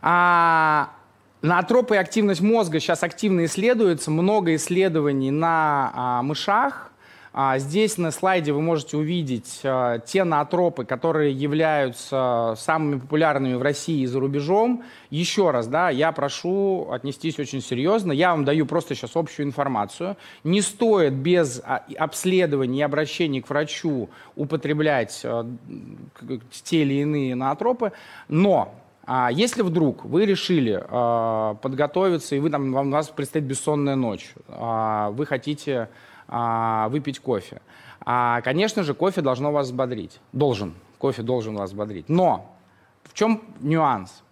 А, 0.02 0.94
на 1.42 1.62
тропы 1.64 1.96
и 1.96 1.98
активность 1.98 2.42
мозга 2.42 2.80
сейчас 2.80 3.04
активно 3.04 3.46
исследуется. 3.46 4.12
Много 4.12 4.56
исследований 4.56 5.32
на 5.32 5.92
а, 5.94 6.22
мышах, 6.22 6.92
а, 7.32 7.60
здесь 7.60 7.98
на 7.98 8.12
слайде 8.12 8.52
вы 8.52 8.62
можете 8.62 8.98
увидеть 8.98 9.62
а, 9.64 10.00
те 10.00 10.24
наотропы, 10.24 10.84
которые 10.84 11.32
являются 11.32 12.56
самыми 12.58 13.00
популярными 13.00 13.54
в 13.54 13.62
России 13.62 14.02
и 14.02 14.08
за 14.08 14.20
рубежом. 14.20 14.84
Еще 15.12 15.52
раз, 15.52 15.68
да, 15.68 15.90
я 15.90 16.12
прошу 16.12 16.90
отнестись 16.92 17.38
очень 17.40 17.62
серьезно. 17.62 18.12
Я 18.12 18.32
вам 18.32 18.46
даю 18.46 18.66
просто 18.66 18.96
сейчас 18.96 19.16
общую 19.16 19.46
информацию. 19.46 20.18
Не 20.44 20.62
стоит 20.62 21.14
без 21.14 21.62
а, 21.64 21.84
обследования 21.98 22.80
и 22.80 22.84
обращений 22.84 23.42
к 23.42 23.50
врачу 23.50 24.10
употреблять 24.36 25.26
те 26.64 26.82
или 26.82 26.96
иные 26.96 27.36
наотропы, 27.36 27.92
но 28.28 28.74
если 29.32 29.62
вдруг 29.64 30.06
вы 30.06 30.26
решили 30.26 30.84
подготовиться, 31.62 32.36
и 32.36 32.40
вы, 32.40 32.50
там, 32.50 32.72
вам, 32.72 32.90
у 32.90 32.92
вас 32.92 33.10
предстоит 33.10 33.46
бессонная 33.46 33.96
ночь, 33.96 34.34
вы 34.48 35.26
хотите 35.26 35.90
а, 36.30 36.90
выпить 36.90 37.20
кофе. 37.20 37.62
А, 38.02 38.42
конечно 38.42 38.84
же, 38.84 38.94
кофе 38.94 39.22
должно 39.22 39.52
вас 39.52 39.68
взбодрить. 39.68 40.20
Должен. 40.32 40.76
Кофе 41.00 41.24
должен 41.24 41.56
вас 41.56 41.72
взбодрить. 41.72 42.08
Но 42.08 42.56
в 43.04 43.14
чем 43.14 43.42
нюанс? 43.60 44.24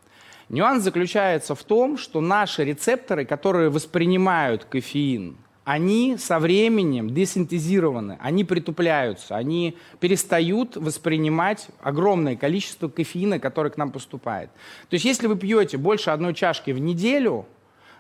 Нюанс 0.49 0.83
заключается 0.83 1.55
в 1.55 1.63
том, 1.63 1.97
что 1.97 2.21
наши 2.21 2.63
рецепторы, 2.63 3.25
которые 3.25 3.69
воспринимают 3.69 4.63
кофеин, 4.65 5.37
они 5.67 6.15
со 6.17 6.39
временем 6.39 7.13
десинтезированы, 7.13 8.17
они 8.21 8.45
притупляются, 8.45 9.36
они 9.36 9.75
перестают 9.99 10.77
воспринимать 10.77 11.67
огромное 11.82 12.38
количество 12.38 12.88
кофеина, 12.88 13.38
которое 13.38 13.69
к 13.69 13.75
нам 13.75 13.91
поступает. 13.91 14.49
То 14.88 14.93
есть 14.93 15.03
если 15.03 15.27
вы 15.27 15.36
пьете 15.36 15.75
больше 15.75 16.12
одной 16.12 16.34
чашки 16.34 16.71
в 16.71 16.80
неделю, 16.80 17.47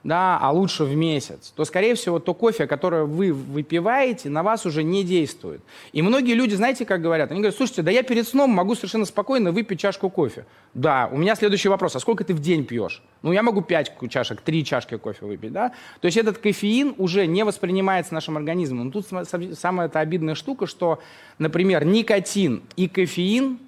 да, 0.03 0.37
а 0.41 0.51
лучше 0.51 0.83
в 0.83 0.95
месяц, 0.95 1.53
то, 1.55 1.65
скорее 1.65 1.95
всего, 1.95 2.19
то 2.19 2.33
кофе, 2.33 2.67
которое 2.67 3.03
вы 3.03 3.33
выпиваете, 3.33 4.29
на 4.29 4.43
вас 4.43 4.65
уже 4.65 4.83
не 4.83 5.03
действует. 5.03 5.61
И 5.91 6.01
многие 6.01 6.33
люди, 6.33 6.55
знаете, 6.55 6.85
как 6.85 7.01
говорят? 7.01 7.31
Они 7.31 7.39
говорят, 7.39 7.55
слушайте, 7.55 7.81
да 7.81 7.91
я 7.91 8.03
перед 8.03 8.27
сном 8.27 8.51
могу 8.51 8.75
совершенно 8.75 9.05
спокойно 9.05 9.51
выпить 9.51 9.79
чашку 9.79 10.09
кофе. 10.09 10.45
Да, 10.73 11.09
у 11.11 11.17
меня 11.17 11.35
следующий 11.35 11.69
вопрос, 11.69 11.95
а 11.95 11.99
сколько 11.99 12.23
ты 12.23 12.33
в 12.33 12.39
день 12.39 12.65
пьешь? 12.65 13.01
Ну, 13.21 13.31
я 13.31 13.43
могу 13.43 13.61
5 13.61 13.93
чашек, 14.09 14.41
3 14.41 14.65
чашки 14.65 14.97
кофе 14.97 15.25
выпить, 15.25 15.51
да? 15.51 15.69
То 16.01 16.05
есть 16.05 16.17
этот 16.17 16.37
кофеин 16.37 16.93
уже 16.97 17.25
не 17.25 17.43
воспринимается 17.43 18.13
нашим 18.13 18.37
организмом. 18.37 18.85
Но 18.85 18.91
тут 18.91 19.07
самая 19.57 19.87
-то 19.87 19.99
обидная 19.99 20.35
штука, 20.35 20.67
что, 20.67 20.99
например, 21.39 21.85
никотин 21.85 22.61
и 22.75 22.87
кофеин 22.87 23.59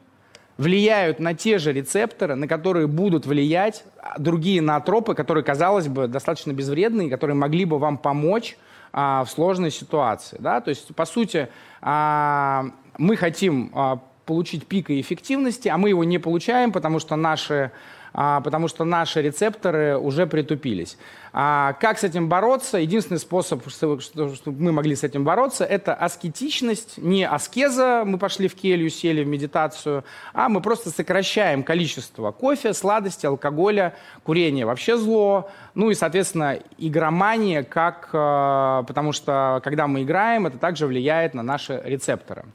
влияют 0.60 1.20
на 1.22 1.34
те 1.34 1.58
же 1.58 1.72
рецепторы, 1.72 2.36
на 2.36 2.46
которые 2.46 2.86
будут 2.88 3.26
влиять 3.26 3.86
другие 4.18 4.62
наотропы, 4.62 5.16
которые, 5.16 5.42
казалось 5.42 5.88
бы, 5.88 6.10
достаточно 6.10 6.52
безвредные, 6.52 7.10
которые 7.10 7.36
могли 7.36 7.64
бы 7.64 7.80
вам 7.80 7.98
помочь 7.98 8.58
а, 8.92 9.24
в 9.24 9.30
сложной 9.32 9.72
ситуации. 9.72 10.36
Да? 10.38 10.60
То 10.60 10.70
есть, 10.70 10.94
по 10.94 11.06
сути, 11.06 11.48
а, 11.82 12.66
мы 12.98 13.16
хотим 13.16 13.72
а, 13.74 14.02
получить 14.26 14.68
пик 14.68 14.90
эффективности, 14.90 15.70
а 15.70 15.78
мы 15.78 15.90
его 15.90 16.04
не 16.04 16.20
получаем, 16.20 16.74
потому 16.74 17.00
что 17.00 17.16
наши 17.16 17.72
а, 18.14 18.42
потому 18.42 18.68
что 18.68 18.84
наши 18.86 19.22
рецепторы 19.22 19.98
уже 19.98 20.26
притупились. 20.28 20.98
А 21.32 21.74
как 21.74 22.00
с 22.00 22.04
этим 22.04 22.28
бороться? 22.28 22.78
Единственный 22.78 23.20
способ, 23.20 23.68
чтобы, 23.70 24.02
мы 24.46 24.72
могли 24.72 24.96
с 24.96 25.04
этим 25.04 25.24
бороться, 25.24 25.64
это 25.64 25.94
аскетичность, 25.94 26.98
не 26.98 27.28
аскеза, 27.28 28.04
мы 28.06 28.18
пошли 28.18 28.48
в 28.48 28.56
келью, 28.56 28.90
сели 28.90 29.24
в 29.24 29.28
медитацию, 29.28 30.04
а 30.34 30.50
мы 30.50 30.62
просто 30.62 30.90
сокращаем 30.90 31.64
количество 31.64 32.32
кофе, 32.32 32.74
сладости, 32.74 33.26
алкоголя, 33.26 33.94
курения 34.24 34.66
вообще 34.66 34.98
зло, 34.98 35.50
ну 35.76 35.92
и, 35.92 35.94
соответственно, 35.94 36.60
игромания, 36.78 37.64
как, 37.64 38.10
а, 38.14 38.84
потому 38.84 39.12
что 39.12 39.62
когда 39.64 39.88
мы 39.88 40.04
играем, 40.04 40.48
это 40.48 40.58
также 40.58 40.88
влияет 40.88 41.34
на 41.34 41.44
наши 41.44 41.80
рецепторы. 41.86 42.46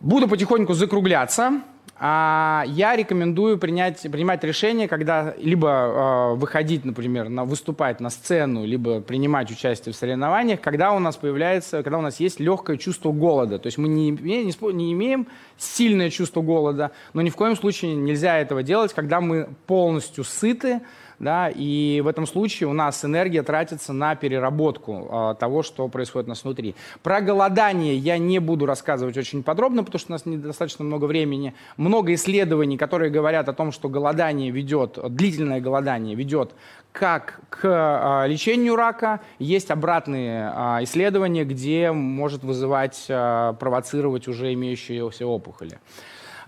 Буду 0.00 0.28
потихоньку 0.28 0.72
закругляться. 0.72 1.60
А 2.02 2.64
я 2.66 2.96
рекомендую 2.96 3.58
принять, 3.58 4.00
принимать 4.00 4.42
решение, 4.42 4.88
когда 4.88 5.34
либо 5.36 5.68
э, 5.68 6.34
выходить, 6.34 6.86
например, 6.86 7.28
на, 7.28 7.44
выступать 7.44 8.00
на 8.00 8.08
сцену, 8.08 8.64
либо 8.64 9.02
принимать 9.02 9.50
участие 9.50 9.92
в 9.92 9.96
соревнованиях, 9.96 10.62
когда 10.62 10.92
у 10.92 10.98
нас 10.98 11.18
появляется, 11.18 11.82
когда 11.82 11.98
у 11.98 12.00
нас 12.00 12.18
есть 12.18 12.40
легкое 12.40 12.78
чувство 12.78 13.12
голода. 13.12 13.58
То 13.58 13.66
есть 13.66 13.76
мы 13.76 13.88
не, 13.88 14.12
не, 14.12 14.72
не 14.72 14.92
имеем 14.94 15.26
сильное 15.58 16.08
чувство 16.08 16.40
голода, 16.40 16.92
но 17.12 17.20
ни 17.20 17.28
в 17.28 17.36
коем 17.36 17.54
случае 17.54 17.94
нельзя 17.94 18.38
этого 18.38 18.62
делать, 18.62 18.94
когда 18.94 19.20
мы 19.20 19.50
полностью 19.66 20.24
сыты, 20.24 20.80
да, 21.20 21.50
и 21.54 22.00
в 22.02 22.08
этом 22.08 22.26
случае 22.26 22.68
у 22.68 22.72
нас 22.72 23.04
энергия 23.04 23.42
тратится 23.42 23.92
на 23.92 24.16
переработку 24.16 25.08
э, 25.10 25.34
того, 25.38 25.62
что 25.62 25.86
происходит 25.88 26.26
у 26.26 26.30
нас 26.30 26.42
внутри. 26.42 26.74
Про 27.02 27.20
голодание 27.20 27.94
я 27.94 28.16
не 28.16 28.38
буду 28.38 28.64
рассказывать 28.64 29.18
очень 29.18 29.42
подробно, 29.42 29.84
потому 29.84 30.00
что 30.00 30.12
у 30.12 30.14
нас 30.14 30.24
недостаточно 30.24 30.82
много 30.82 31.04
времени. 31.04 31.54
Много 31.76 32.14
исследований, 32.14 32.78
которые 32.78 33.10
говорят 33.10 33.50
о 33.50 33.52
том, 33.52 33.70
что 33.70 33.90
голодание 33.90 34.50
ведет, 34.50 34.98
длительное 35.14 35.60
голодание 35.60 36.16
ведет 36.16 36.52
как 36.92 37.40
к 37.50 37.60
э, 37.64 38.26
лечению 38.26 38.74
рака. 38.74 39.20
Есть 39.38 39.70
обратные 39.70 40.50
э, 40.52 40.84
исследования, 40.84 41.44
где 41.44 41.92
может 41.92 42.42
вызывать, 42.42 43.04
провоцировать 43.06 44.26
уже 44.26 44.54
имеющиеся 44.54 45.26
опухоли. 45.26 45.78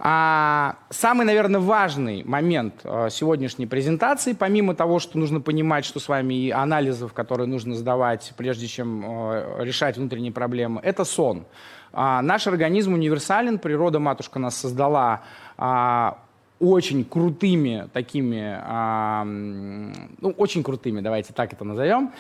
А, 0.05 0.79
самый, 0.91 1.25
наверное, 1.25 1.61
важный 1.61 2.25
момент 2.25 2.81
а, 2.83 3.09
сегодняшней 3.09 3.67
презентации, 3.67 4.33
помимо 4.33 4.75
того, 4.75 4.99
что 4.99 5.17
нужно 5.17 5.41
понимать, 5.41 5.85
что 5.85 6.01
с 6.01 6.09
вами 6.09 6.35
и 6.35 6.51
анализов, 6.51 7.13
которые 7.13 7.47
нужно 7.47 7.77
сдавать, 7.77 8.33
прежде 8.37 8.67
чем 8.67 9.05
а, 9.07 9.63
решать 9.63 9.97
внутренние 9.97 10.33
проблемы, 10.33 10.81
это 10.83 11.05
сон. 11.05 11.45
А, 11.93 12.21
наш 12.21 12.49
организм 12.49 12.95
универсален, 12.95 13.61
природа 13.61 14.01
матушка 14.01 14.41
нас 14.41 14.57
создала 14.57 15.21
а, 15.57 16.19
очень 16.59 17.05
крутыми 17.05 17.89
такими, 17.93 18.59
а, 18.61 19.23
ну, 19.25 20.31
очень 20.37 20.65
крутыми, 20.65 21.01
давайте 21.01 21.33
так 21.33 21.53
это 21.53 21.63
назовем. 21.65 22.11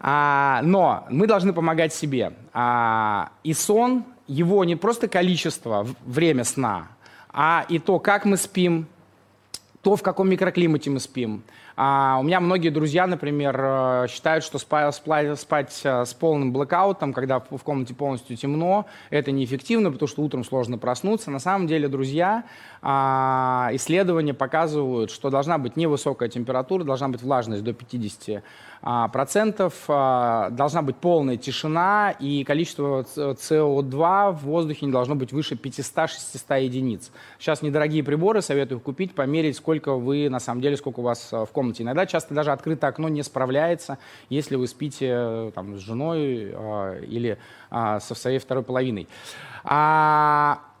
А, 0.00 0.60
но 0.64 1.06
мы 1.08 1.28
должны 1.28 1.52
помогать 1.52 1.94
себе. 1.94 2.32
А, 2.52 3.30
и 3.44 3.52
сон, 3.52 4.04
его 4.26 4.64
не 4.64 4.74
просто 4.74 5.06
количество, 5.06 5.86
время 6.04 6.42
сна, 6.42 6.88
а 7.32 7.64
и 7.68 7.78
то, 7.78 7.98
как 7.98 8.24
мы 8.24 8.36
спим, 8.36 8.86
то, 9.82 9.96
в 9.96 10.02
каком 10.02 10.28
микроклимате 10.28 10.90
мы 10.90 11.00
спим. 11.00 11.42
А, 11.80 12.18
у 12.18 12.24
меня 12.24 12.40
многие 12.40 12.70
друзья, 12.70 13.06
например, 13.06 13.56
э, 13.56 14.06
считают, 14.10 14.42
что 14.42 14.58
спать, 14.58 15.80
э, 15.84 16.04
с 16.04 16.12
полным 16.12 16.52
блэкаутом, 16.52 17.12
когда 17.12 17.38
в 17.38 17.62
комнате 17.62 17.94
полностью 17.94 18.36
темно, 18.36 18.86
это 19.10 19.30
неэффективно, 19.30 19.92
потому 19.92 20.08
что 20.08 20.22
утром 20.22 20.42
сложно 20.42 20.76
проснуться. 20.76 21.30
На 21.30 21.38
самом 21.38 21.68
деле, 21.68 21.86
друзья, 21.86 22.42
а, 22.82 23.70
исследования 23.74 24.34
показывают, 24.34 25.12
что 25.12 25.30
должна 25.30 25.56
быть 25.58 25.76
невысокая 25.76 26.28
температура, 26.28 26.82
должна 26.82 27.10
быть 27.10 27.22
влажность 27.22 27.62
до 27.62 27.72
50 27.72 28.28
а, 28.28 28.42
процентов, 28.80 29.74
а, 29.88 30.50
должна 30.50 30.82
быть 30.82 30.96
полная 30.96 31.36
тишина, 31.36 32.14
и 32.18 32.44
количество 32.44 33.02
СО2 33.02 34.32
в 34.32 34.42
воздухе 34.44 34.86
не 34.86 34.92
должно 34.92 35.14
быть 35.14 35.32
выше 35.32 35.54
500-600 35.54 36.62
единиц. 36.62 37.10
Сейчас 37.38 37.62
недорогие 37.62 38.02
приборы 38.04 38.42
советую 38.42 38.80
купить, 38.80 39.14
померить, 39.14 39.56
сколько 39.56 39.94
вы, 39.94 40.28
на 40.28 40.40
самом 40.40 40.60
деле, 40.60 40.76
сколько 40.76 41.00
у 41.00 41.02
вас 41.02 41.30
в 41.32 41.46
комнате. 41.46 41.82
Иногда 41.82 42.06
часто 42.06 42.34
даже 42.34 42.52
открытое 42.52 42.88
окно 42.88 43.08
не 43.08 43.22
справляется, 43.22 43.98
если 44.28 44.56
вы 44.56 44.66
спите 44.66 45.52
там, 45.54 45.76
с 45.76 45.80
женой 45.80 46.54
или 47.06 47.38
со 47.70 48.14
своей 48.14 48.38
второй 48.38 48.64
половиной 48.64 49.08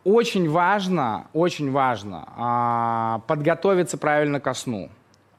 очень 0.04 0.48
важно, 0.48 1.26
очень 1.32 1.70
важно 1.70 2.24
а, 2.36 3.18
подготовиться 3.26 3.98
правильно 3.98 4.40
ко 4.40 4.54
сну. 4.54 4.88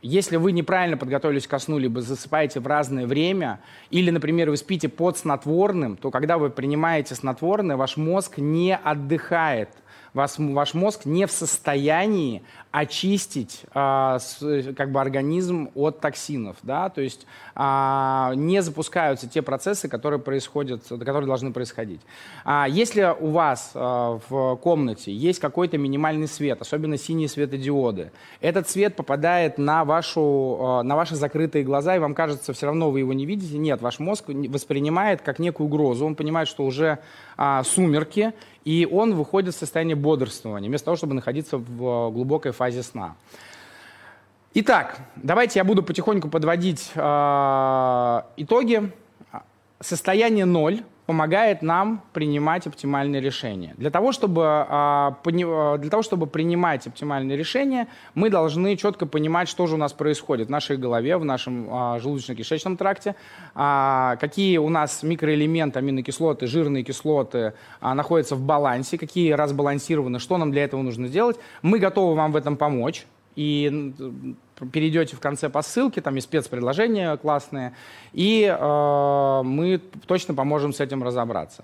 Если 0.02 0.38
вы 0.38 0.54
неправильно 0.54 0.96
подготовились 0.96 1.46
ко 1.46 1.60
сну, 1.60 1.78
либо 1.78 2.02
засыпаете 2.02 2.62
в 2.62 2.68
разное 2.68 3.06
время, 3.06 3.60
или, 3.90 4.12
например, 4.12 4.50
вы 4.50 4.56
спите 4.56 4.88
под 4.88 5.18
снотворным, 5.18 5.98
то 5.98 6.10
когда 6.10 6.38
вы 6.38 6.50
принимаете 6.50 7.16
снотворное, 7.16 7.76
ваш 7.76 7.98
мозг 7.98 8.38
не 8.38 8.76
отдыхает. 8.76 9.70
Вас, 10.14 10.40
ваш 10.40 10.74
мозг 10.74 11.06
не 11.06 11.28
в 11.28 11.32
состоянии 11.32 12.44
очистить 12.72 13.64
а, 13.74 14.20
с, 14.20 14.74
как 14.78 14.92
бы 14.92 15.02
организм 15.02 15.70
от 15.74 16.02
токсинов, 16.02 16.58
да, 16.62 16.90
то 16.90 17.02
есть 17.02 17.26
а, 17.56 18.34
не 18.36 18.62
запускаются 18.62 19.28
те 19.28 19.42
процессы, 19.42 19.90
которые 19.90 20.20
происходят, 20.20 20.84
которые 20.88 21.26
должны 21.26 21.52
происходить. 21.52 22.02
А, 22.46 22.68
если 22.70 23.16
у 23.20 23.32
вас 23.32 23.72
а, 23.74 24.20
в 24.30 24.56
комнате 24.58 25.12
есть 25.12 25.40
какой-то 25.40 25.80
минимальный 25.80 26.28
свет, 26.28 26.62
особенно 26.62 26.98
синие 26.98 27.28
светодиоды, 27.28 28.12
этот 28.40 28.70
свет 28.70 28.96
попадает 28.96 29.58
на, 29.58 29.84
вашу, 29.84 30.58
а, 30.62 30.84
на 30.84 30.96
ваши 30.96 31.16
закрытые 31.16 31.64
глаза, 31.64 31.96
и 31.96 32.00
вам 32.00 32.14
кажется, 32.14 32.54
все 32.54 32.68
равно 32.68 32.92
вы 32.92 33.00
его 33.00 33.14
не 33.14 33.26
видите. 33.26 33.58
Нет, 33.58 33.82
ваш 33.82 33.98
мозг 33.98 34.26
воспринимает 34.28 35.24
как 35.24 35.40
некую 35.40 35.66
угрозу, 35.66 36.06
он 36.06 36.14
понимает, 36.16 36.48
что 36.48 36.66
уже 36.66 37.00
а, 37.36 37.64
сумерки, 37.64 38.34
и 38.66 38.88
он 38.90 39.16
выходит 39.16 39.56
в 39.56 39.58
состояние 39.58 39.96
бодрствования, 39.96 40.70
вместо 40.70 40.86
того, 40.86 40.98
чтобы 40.98 41.16
находиться 41.16 41.58
в 41.58 42.12
глубокой 42.12 42.52
фазе 42.60 42.84
сна. 42.84 43.16
Итак, 44.54 45.00
давайте 45.16 45.60
я 45.60 45.64
буду 45.64 45.82
потихоньку 45.82 46.28
подводить 46.28 46.92
э, 46.94 48.22
итоги. 48.36 48.92
Состояние 49.80 50.44
ноль 50.44 50.84
помогает 51.10 51.64
нам 51.64 52.04
принимать 52.14 52.68
оптимальные 52.68 53.20
решения. 53.20 53.74
Для 53.78 53.90
того, 53.90 54.12
чтобы, 54.12 54.44
э, 54.70 55.78
для 55.80 55.90
того, 55.90 56.04
чтобы 56.04 56.28
принимать 56.28 56.86
оптимальные 56.86 57.36
решения, 57.36 57.88
мы 58.14 58.30
должны 58.30 58.76
четко 58.76 59.08
понимать, 59.08 59.50
что 59.50 59.66
же 59.66 59.74
у 59.74 59.78
нас 59.80 59.92
происходит 59.92 60.50
в 60.50 60.52
нашей 60.52 60.78
голове, 60.78 61.18
в 61.18 61.26
нашем 61.26 61.68
э, 61.68 62.00
желудочно-кишечном 62.00 62.78
тракте, 62.78 63.16
какие 63.56 64.60
у 64.60 64.70
нас 64.70 65.02
микроэлементы, 65.02 65.80
аминокислоты, 65.80 66.46
жирные 66.46 66.84
кислоты 66.84 67.54
находятся 67.82 68.36
в 68.36 68.42
балансе, 68.42 69.00
какие 69.00 69.32
разбалансированы, 69.32 70.20
что 70.20 70.38
нам 70.38 70.52
для 70.52 70.64
этого 70.64 70.84
нужно 70.84 71.08
сделать. 71.08 71.40
Мы 71.64 71.80
готовы 71.80 72.14
вам 72.14 72.32
в 72.32 72.36
этом 72.36 72.56
помочь 72.56 73.08
и 73.36 73.94
перейдете 74.72 75.16
в 75.16 75.20
конце 75.20 75.50
по 75.50 75.62
ссылке, 75.62 76.02
там 76.02 76.16
есть 76.16 76.28
спецпредложения 76.28 77.16
классные, 77.18 77.74
и 78.14 78.44
э, 78.44 79.42
мы 79.44 79.82
точно 80.06 80.34
поможем 80.34 80.74
с 80.74 80.80
этим 80.80 81.04
разобраться. 81.04 81.64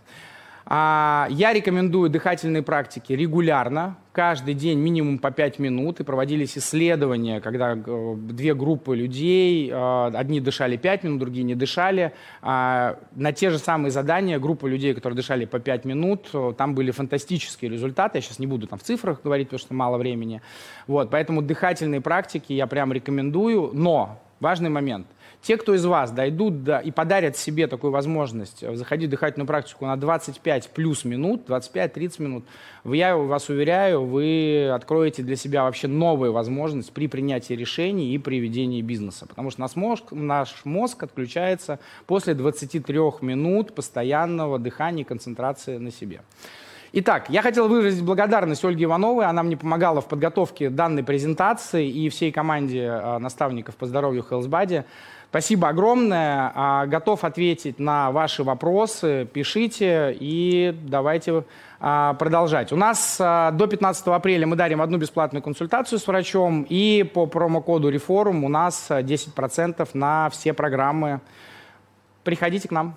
А, 0.68 1.28
я 1.30 1.54
рекомендую 1.54 2.10
дыхательные 2.10 2.64
практики 2.64 3.14
регулярно, 3.14 3.98
каждый 4.12 4.56
день 4.56 4.80
минимум 4.80 5.20
по 5.20 5.30
5 5.30 5.60
минут. 5.60 6.00
И 6.00 6.04
проводились 6.04 6.58
исследования, 6.58 7.40
когда 7.40 7.76
э, 7.76 8.16
две 8.18 8.56
группы 8.56 8.96
людей, 8.96 9.70
э, 9.70 10.12
одни 10.14 10.40
дышали 10.40 10.78
5 10.78 11.04
минут, 11.04 11.20
другие 11.20 11.44
не 11.44 11.54
дышали. 11.54 12.14
А, 12.42 12.98
на 13.16 13.32
те 13.32 13.52
же 13.52 13.60
самые 13.60 13.92
задания 13.92 14.40
группа 14.40 14.66
людей, 14.66 14.96
которые 14.96 15.18
дышали 15.18 15.46
по 15.46 15.60
5 15.60 15.86
минут, 15.86 16.30
э, 16.34 16.54
там 16.58 16.74
были 16.74 16.90
фантастические 16.92 17.70
результаты. 17.70 18.18
Я 18.18 18.22
сейчас 18.22 18.40
не 18.40 18.48
буду 18.48 18.66
там 18.66 18.80
в 18.80 18.84
цифрах 18.84 19.22
говорить, 19.24 19.50
потому 19.50 19.60
что 19.60 19.74
мало 19.76 19.98
времени. 19.98 20.42
Вот, 20.88 21.12
поэтому 21.12 21.42
дыхательные 21.44 22.02
практики 22.02 22.54
я 22.54 22.66
прям 22.66 22.92
рекомендую. 22.92 23.72
Но 23.74 24.20
важный 24.40 24.70
момент. 24.70 25.08
Те, 25.46 25.58
кто 25.58 25.76
из 25.76 25.86
вас 25.86 26.10
дойдут 26.10 26.64
до, 26.64 26.80
и 26.80 26.90
подарят 26.90 27.38
себе 27.38 27.68
такую 27.68 27.92
возможность 27.92 28.64
э, 28.64 28.76
заходить 28.76 29.10
в 29.10 29.12
дыхательную 29.12 29.46
практику 29.46 29.86
на 29.86 29.96
25 29.96 30.70
плюс 30.70 31.06
минут, 31.06 31.48
25-30 31.48 32.22
минут, 32.24 32.46
я 32.84 33.16
вас 33.16 33.48
уверяю, 33.50 34.06
вы 34.06 34.72
откроете 34.74 35.22
для 35.22 35.36
себя 35.36 35.62
вообще 35.62 35.88
новую 35.88 36.34
возможность 36.34 36.92
при 36.92 37.08
принятии 37.08 37.54
решений 37.54 38.16
и 38.16 38.18
при 38.18 38.40
ведении 38.40 38.82
бизнеса. 38.82 39.28
Потому 39.28 39.52
что 39.52 39.62
наш 39.62 39.76
мозг, 39.76 40.06
наш 40.14 40.66
мозг 40.66 41.04
отключается 41.04 41.80
после 42.08 42.34
23 42.34 42.98
минут 43.22 43.76
постоянного 43.76 44.58
дыхания 44.58 45.04
и 45.04 45.08
концентрации 45.08 45.78
на 45.78 45.92
себе. 45.92 46.22
Итак, 46.98 47.26
я 47.28 47.42
хотел 47.42 47.68
выразить 47.68 48.06
благодарность 48.06 48.64
Ольге 48.64 48.86
Ивановой. 48.86 49.26
Она 49.26 49.44
мне 49.44 49.58
помогала 49.58 50.00
в 50.00 50.08
подготовке 50.08 50.70
данной 50.70 51.04
презентации 51.04 51.90
и 51.90 52.08
всей 52.08 52.32
команде 52.32 52.84
э, 52.84 53.18
наставников 53.18 53.76
по 53.76 53.86
здоровью 53.86 54.26
HealthBuddy. 54.30 54.86
Спасибо 55.28 55.68
огромное. 55.68 56.54
А, 56.56 56.86
готов 56.86 57.26
ответить 57.26 57.80
на 57.80 58.12
ваши 58.12 58.46
вопросы. 58.46 59.28
Пишите 59.34 60.16
и 60.18 60.74
давайте 60.88 61.44
а, 61.82 62.14
продолжать. 62.14 62.72
У 62.72 62.78
нас 62.78 63.18
а, 63.20 63.52
до 63.52 63.68
15 63.68 64.08
апреля 64.08 64.48
мы 64.48 64.56
дарим 64.56 64.82
одну 64.82 64.98
бесплатную 64.98 65.44
консультацию 65.44 66.00
с 66.00 66.08
врачом. 66.08 66.66
И 66.70 67.04
по 67.04 67.26
промокоду 67.26 67.90
Реформ 67.90 68.46
у 68.46 68.48
нас 68.48 68.90
10% 68.90 69.90
на 69.94 70.30
все 70.30 70.54
программы. 70.54 71.20
Приходите 72.24 72.70
к 72.70 72.72
нам. 72.72 72.96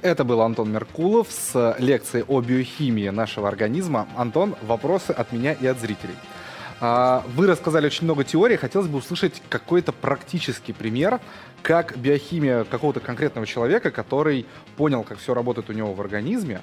Это 0.00 0.22
был 0.22 0.42
Антон 0.42 0.70
Меркулов 0.70 1.26
с 1.30 1.74
лекцией 1.80 2.24
о 2.28 2.40
биохимии 2.40 3.08
нашего 3.08 3.48
организма. 3.48 4.06
Антон, 4.16 4.54
вопросы 4.62 5.10
от 5.10 5.32
меня 5.32 5.54
и 5.54 5.66
от 5.66 5.80
зрителей. 5.80 6.14
Вы 6.80 7.48
рассказали 7.48 7.86
очень 7.86 8.04
много 8.04 8.22
теорий. 8.22 8.56
Хотелось 8.56 8.86
бы 8.86 8.98
услышать 8.98 9.42
какой-то 9.48 9.90
практический 9.90 10.72
пример, 10.72 11.20
как 11.62 11.98
биохимия 11.98 12.62
какого-то 12.62 13.00
конкретного 13.00 13.44
человека, 13.44 13.90
который 13.90 14.46
понял, 14.76 15.02
как 15.02 15.18
все 15.18 15.34
работает 15.34 15.68
у 15.68 15.72
него 15.72 15.92
в 15.92 16.00
организме, 16.00 16.60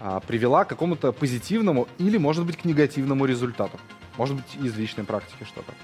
а, 0.00 0.20
привела 0.20 0.64
к 0.64 0.68
какому-то 0.68 1.12
позитивному 1.12 1.86
или, 1.98 2.16
может 2.16 2.46
быть, 2.46 2.56
к 2.56 2.64
негативному 2.64 3.26
результату. 3.26 3.78
Может 4.16 4.36
быть, 4.36 4.56
из 4.64 4.74
личной 4.78 5.04
практики 5.04 5.44
что-то. 5.44 5.74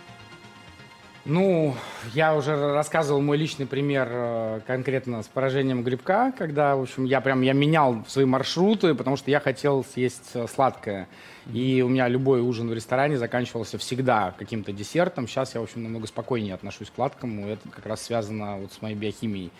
Ну, 1.28 1.74
я 2.14 2.36
уже 2.36 2.54
рассказывал 2.54 3.20
мой 3.20 3.36
личный 3.36 3.66
пример 3.66 4.08
э, 4.08 4.60
конкретно 4.64 5.24
с 5.24 5.26
поражением 5.26 5.82
грибка, 5.82 6.32
когда, 6.38 6.76
в 6.76 6.82
общем, 6.82 7.04
я 7.04 7.20
прям 7.20 7.42
я 7.42 7.52
менял 7.52 8.04
свои 8.06 8.24
маршруты, 8.24 8.94
потому 8.94 9.16
что 9.16 9.28
я 9.32 9.40
хотел 9.40 9.84
съесть 9.84 10.30
э, 10.34 10.46
сладкое. 10.46 11.08
И 11.52 11.82
у 11.82 11.88
меня 11.88 12.06
любой 12.06 12.42
ужин 12.42 12.68
в 12.68 12.72
ресторане 12.72 13.18
заканчивался 13.18 13.76
всегда 13.76 14.36
каким-то 14.38 14.70
десертом. 14.70 15.26
Сейчас 15.26 15.56
я, 15.56 15.60
в 15.60 15.64
общем, 15.64 15.82
намного 15.82 16.06
спокойнее 16.06 16.54
отношусь 16.54 16.90
к 16.90 16.94
сладкому. 16.94 17.48
Это 17.48 17.68
как 17.70 17.86
раз 17.86 18.02
связано 18.02 18.58
вот 18.58 18.72
с 18.72 18.80
моей 18.80 18.94
биохимией. 18.94 19.50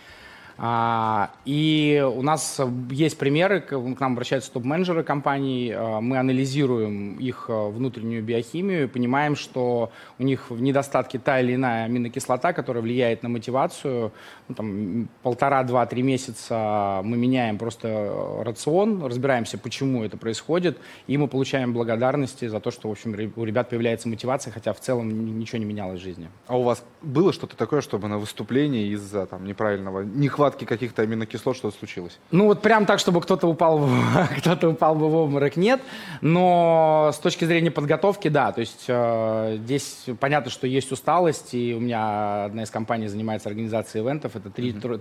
А, 0.59 1.31
и 1.45 2.03
у 2.15 2.23
нас 2.23 2.61
есть 2.91 3.19
примеры, 3.19 3.61
к 3.61 3.73
нам 4.01 4.13
обращаются 4.13 4.51
топ-менеджеры 4.53 5.03
компаний, 5.03 5.73
а, 5.75 6.01
мы 6.01 6.19
анализируем 6.19 7.17
их 7.17 7.47
а, 7.49 7.69
внутреннюю 7.69 8.23
биохимию 8.23 8.85
и 8.85 8.87
понимаем, 8.87 9.37
что 9.37 9.91
у 10.19 10.23
них 10.23 10.51
в 10.51 10.61
недостатке 10.61 11.19
та 11.19 11.41
или 11.41 11.55
иная 11.55 11.85
аминокислота, 11.85 12.55
которая 12.55 12.83
влияет 12.83 13.23
на 13.23 13.29
мотивацию. 13.29 14.13
Ну, 14.49 14.55
там, 14.55 15.09
полтора, 15.23 15.63
два, 15.65 15.85
три 15.87 16.03
месяца 16.03 17.01
мы 17.05 17.17
меняем 17.17 17.59
просто 17.59 18.43
рацион, 18.43 19.05
разбираемся, 19.05 19.59
почему 19.59 20.05
это 20.05 20.17
происходит, 20.17 20.79
и 21.07 21.19
мы 21.19 21.29
получаем 21.29 21.75
благодарности 21.75 22.49
за 22.49 22.61
то, 22.61 22.71
что, 22.71 22.89
в 22.89 22.93
общем, 22.93 23.15
у 23.37 23.45
ребят 23.45 23.69
появляется 23.69 24.09
мотивация, 24.09 24.53
хотя 24.53 24.73
в 24.73 24.81
целом 24.81 25.39
ничего 25.39 25.59
не 25.59 25.65
менялось 25.65 26.01
в 26.01 26.03
жизни. 26.03 26.29
А 26.47 26.57
у 26.57 26.63
вас 26.63 26.83
было 27.03 27.33
что-то 27.33 27.57
такое, 27.57 27.83
чтобы 27.83 28.09
на 28.09 28.19
выступлении 28.19 28.89
из-за 28.95 29.27
там, 29.27 29.45
неправильного, 29.45 30.01
нехватки 30.03 30.46
нехватки 30.47 30.65
каких-то 30.65 31.03
аминокислот 31.03 31.57
что-то 31.57 31.77
случилось? 31.77 32.19
Ну 32.31 32.47
вот 32.47 32.63
прям 32.63 32.87
так, 32.87 32.99
чтобы 32.99 33.21
кто-то 33.21 33.47
упал, 33.47 33.89
кто-то 34.39 34.71
упал 34.71 34.95
бы 34.95 35.09
в 35.09 35.15
обморок, 35.15 35.57
нет. 35.57 35.81
Но 36.21 37.11
с 37.13 37.19
точки 37.19 37.45
зрения 37.45 37.71
подготовки, 37.71 38.29
да. 38.29 38.53
То 38.53 38.61
есть 38.61 38.85
э, 38.89 39.59
здесь 39.59 40.07
понятно, 40.21 40.51
что 40.51 40.67
есть 40.67 40.93
усталость, 40.93 41.55
и 41.55 41.75
у 41.75 41.81
меня 41.81 42.45
одна 42.45 42.63
из 42.63 42.71
компаний 42.71 43.09
занимается 43.09 43.49
организацией 43.49 44.05
ивентов. 44.05 44.37
Это 44.37 44.51
три, 44.51 44.73
mm-hmm. 44.73 45.01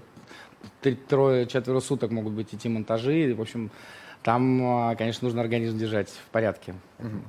трое, 0.81 0.95
трое, 1.07 1.45
четверо 1.47 1.79
суток 1.79 2.11
могут 2.11 2.33
быть 2.33 2.53
идти 2.53 2.69
монтажи. 2.69 3.33
В 3.37 3.41
общем, 3.41 3.69
там, 4.23 4.91
э, 4.91 4.95
конечно, 4.95 5.25
нужно 5.25 5.41
организм 5.41 5.77
держать 5.77 6.09
в 6.09 6.31
порядке. 6.31 6.73
Mm-hmm. 6.99 7.21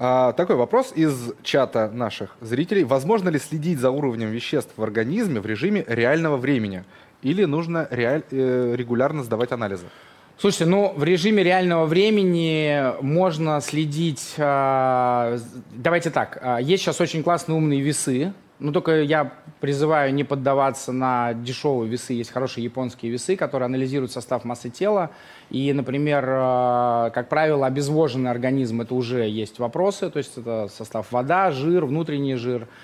А, 0.00 0.32
такой 0.32 0.54
вопрос 0.54 0.92
из 0.94 1.32
чата 1.42 1.90
наших 1.92 2.36
зрителей. 2.40 2.84
Возможно 2.84 3.30
ли 3.30 3.38
следить 3.40 3.80
за 3.80 3.90
уровнем 3.90 4.30
веществ 4.30 4.72
в 4.76 4.82
организме 4.82 5.40
в 5.40 5.46
режиме 5.46 5.84
реального 5.88 6.36
времени? 6.36 6.84
Или 7.22 7.44
нужно 7.44 7.88
реаль, 7.90 8.22
э, 8.30 8.74
регулярно 8.76 9.22
сдавать 9.22 9.52
анализы? 9.52 9.86
Слушайте, 10.38 10.66
ну 10.66 10.92
в 10.94 11.02
режиме 11.02 11.42
реального 11.42 11.86
времени 11.86 12.94
можно 13.02 13.60
следить. 13.60 14.34
Э, 14.36 15.38
давайте 15.72 16.10
так. 16.10 16.38
Э, 16.40 16.58
есть 16.60 16.82
сейчас 16.82 17.00
очень 17.00 17.22
классные 17.22 17.56
умные 17.56 17.80
весы, 17.80 18.32
ну, 18.60 18.72
только 18.72 19.02
я 19.02 19.32
призываю 19.60 20.12
не 20.12 20.24
поддаваться 20.24 20.90
на 20.90 21.32
дешевые 21.32 21.88
весы. 21.88 22.14
Есть 22.14 22.32
хорошие 22.32 22.64
японские 22.64 23.12
весы, 23.12 23.36
которые 23.36 23.66
анализируют 23.66 24.10
состав 24.10 24.44
массы 24.44 24.68
тела. 24.68 25.10
И, 25.50 25.72
например, 25.72 26.24
э, 26.28 27.10
как 27.14 27.28
правило, 27.28 27.66
обезвоженный 27.66 28.30
организм– 28.30 28.80
это 28.82 28.94
уже 28.94 29.28
есть 29.28 29.60
вопросы. 29.60 30.10
То 30.10 30.18
есть 30.18 30.36
это 30.36 30.68
состав 30.68 31.12
вода, 31.12 31.52
жир, 31.52 31.84
внутренний 31.84 32.34
жир– 32.34 32.66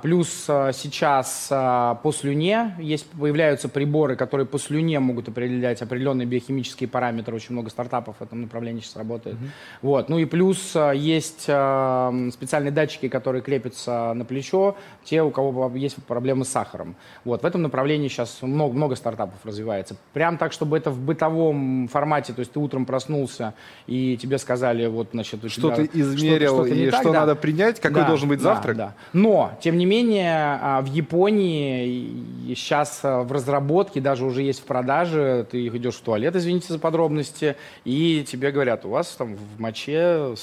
плюс 0.00 0.46
а, 0.48 0.72
сейчас 0.72 1.48
а, 1.50 1.96
по 1.96 2.12
слюне 2.12 2.76
есть, 2.78 3.10
появляются 3.10 3.68
приборы, 3.68 4.14
которые 4.14 4.46
по 4.46 4.60
слюне 4.60 5.00
могут 5.00 5.28
определять 5.28 5.82
определенные 5.82 6.24
биохимические 6.24 6.88
параметры. 6.88 7.34
Очень 7.34 7.54
много 7.54 7.68
стартапов 7.70 8.16
в 8.20 8.22
этом 8.22 8.42
направлении 8.42 8.80
сейчас 8.80 8.94
работает. 8.96 9.34
Mm-hmm. 9.36 9.50
Вот. 9.82 10.08
Ну 10.08 10.18
и 10.18 10.24
плюс 10.24 10.76
есть 10.94 11.42
специальные 11.42 12.70
датчики, 12.70 13.08
которые 13.08 13.42
крепятся 13.42 14.12
на 14.14 14.24
плечо, 14.24 14.76
те, 15.02 15.22
у 15.22 15.32
кого 15.32 15.72
есть 15.74 15.96
проблемы 16.04 16.44
с 16.44 16.48
сахаром. 16.48 16.94
Вот. 17.24 17.42
В 17.42 17.46
этом 17.46 17.62
направлении 17.62 18.06
сейчас 18.06 18.42
много, 18.42 18.72
много 18.72 18.94
стартапов 18.94 19.44
развивается. 19.44 19.96
Прям 20.12 20.38
так, 20.38 20.52
чтобы 20.52 20.76
это 20.76 20.92
в 20.92 21.00
бытовом 21.00 21.88
формате, 21.88 22.32
то 22.32 22.40
есть 22.40 22.52
ты 22.52 22.60
утром 22.60 22.86
проснулся 22.86 23.54
и 23.88 24.16
тебе 24.16 24.38
сказали, 24.38 24.86
вот, 24.86 25.08
значит, 25.12 25.40
что 25.50 25.74
тебя, 25.74 25.86
ты 25.88 26.00
измерил 26.00 26.54
что, 26.54 26.66
что 26.66 26.74
и 26.74 26.90
так, 26.90 27.00
что 27.00 27.12
да. 27.12 27.20
надо 27.20 27.34
принять, 27.34 27.80
какой 27.80 28.02
да, 28.02 28.08
должен 28.08 28.28
быть 28.28 28.40
завтрак. 28.40 28.76
Да, 28.76 28.86
да. 28.86 28.94
Но 29.12 29.55
тем 29.60 29.78
не 29.78 29.86
менее, 29.86 30.58
а, 30.60 30.80
в 30.82 30.86
Японии 30.86 32.54
сейчас 32.54 33.00
а, 33.02 33.22
в 33.22 33.32
разработке, 33.32 34.00
даже 34.00 34.24
уже 34.24 34.42
есть 34.42 34.60
в 34.60 34.64
продаже, 34.64 35.46
ты 35.50 35.66
идешь 35.68 35.96
в 35.96 36.00
туалет, 36.00 36.36
извините 36.36 36.72
за 36.72 36.78
подробности, 36.78 37.56
и 37.84 38.24
тебе 38.26 38.50
говорят, 38.50 38.84
у 38.84 38.90
вас 38.90 39.08
там 39.18 39.36
в 39.36 39.60
моче 39.60 40.34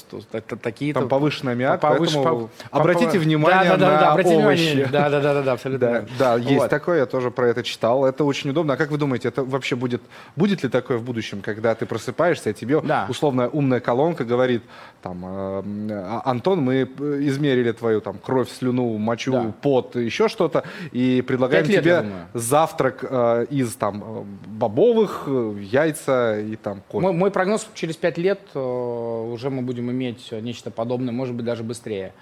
такие-то... 0.62 1.00
Там 1.00 1.08
повышенный 1.08 1.52
аммиак, 1.52 1.80
повыш... 1.80 2.12
поэтому 2.14 2.50
по... 2.70 2.78
обратите 2.78 3.18
внимание 3.18 3.70
да, 3.70 3.76
да, 3.76 3.92
на 3.92 4.00
да, 4.00 4.12
обратите 4.12 4.36
овощи. 4.36 4.62
Внимание. 4.62 4.88
Да, 4.92 5.10
да, 5.10 5.20
да, 5.20 5.42
да, 5.42 5.52
абсолютно. 5.52 5.88
Да, 5.88 6.04
да 6.18 6.36
есть 6.36 6.60
вот. 6.60 6.70
такое, 6.70 6.98
я 6.98 7.06
тоже 7.06 7.30
про 7.30 7.48
это 7.48 7.62
читал. 7.62 8.04
Это 8.04 8.24
очень 8.24 8.50
удобно. 8.50 8.74
А 8.74 8.76
как 8.76 8.90
вы 8.90 8.98
думаете, 8.98 9.28
это 9.28 9.44
вообще 9.44 9.76
будет... 9.76 10.02
Будет 10.36 10.62
ли 10.62 10.68
такое 10.68 10.98
в 10.98 11.02
будущем, 11.02 11.40
когда 11.42 11.74
ты 11.74 11.86
просыпаешься, 11.86 12.50
и 12.50 12.54
тебе 12.54 12.80
да. 12.80 13.06
условная 13.08 13.48
умная 13.48 13.80
колонка 13.80 14.24
говорит, 14.24 14.62
там, 15.02 15.22
э, 15.24 16.20
Антон, 16.24 16.60
мы 16.60 16.82
измерили 16.82 17.72
твою 17.72 18.00
там 18.00 18.18
кровь, 18.18 18.50
слюну, 18.50 18.96
мочу, 19.04 19.32
да. 19.32 19.52
пот, 19.62 19.96
еще 19.96 20.28
что-то, 20.28 20.64
и 20.92 21.22
предлагаем 21.22 21.66
лет, 21.66 21.82
тебе 21.82 22.04
завтрак 22.32 23.04
э, 23.08 23.46
из 23.50 23.74
там 23.74 24.02
э, 24.04 24.24
бобовых, 24.48 25.24
э, 25.26 25.56
яйца 25.60 26.40
и 26.40 26.56
там 26.56 26.82
кофе. 26.88 27.02
Мой, 27.02 27.12
мой 27.12 27.30
прогноз 27.30 27.68
через 27.74 27.96
пять 27.96 28.18
лет 28.18 28.40
э, 28.54 28.58
уже 28.58 29.50
мы 29.50 29.62
будем 29.62 29.90
иметь 29.90 30.32
нечто 30.32 30.70
подобное, 30.70 31.12
может 31.12 31.34
быть 31.34 31.44
даже 31.44 31.62
быстрее. 31.62 32.12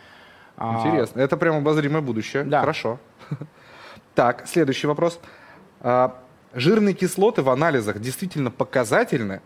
А, 0.56 0.78
Интересно, 0.78 1.22
а, 1.22 1.24
это 1.24 1.36
прям 1.36 1.56
обозримое 1.56 2.02
будущее. 2.02 2.44
Да. 2.44 2.60
Хорошо. 2.60 2.98
Так, 4.14 4.46
следующий 4.46 4.86
вопрос. 4.86 5.18
А, 5.80 6.18
жирные 6.52 6.92
кислоты 6.92 7.40
в 7.40 7.48
анализах 7.48 7.98
действительно 7.98 8.50
показательны? 8.50 9.40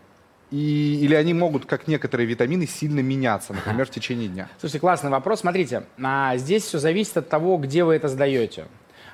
И, 0.49 0.99
или 1.01 1.13
они 1.13 1.33
могут, 1.33 1.65
как 1.65 1.87
некоторые 1.87 2.25
витамины, 2.25 2.67
сильно 2.67 3.01
меняться, 3.01 3.53
например, 3.53 3.85
в 3.87 3.89
течение 3.89 4.29
дня? 4.29 4.47
Слушайте, 4.59 4.79
классный 4.79 5.09
вопрос. 5.09 5.41
Смотрите, 5.41 5.83
а, 6.01 6.37
здесь 6.37 6.63
все 6.63 6.79
зависит 6.79 7.17
от 7.17 7.29
того, 7.29 7.57
где 7.57 7.83
вы 7.83 7.95
это 7.95 8.07
сдаете. 8.07 8.65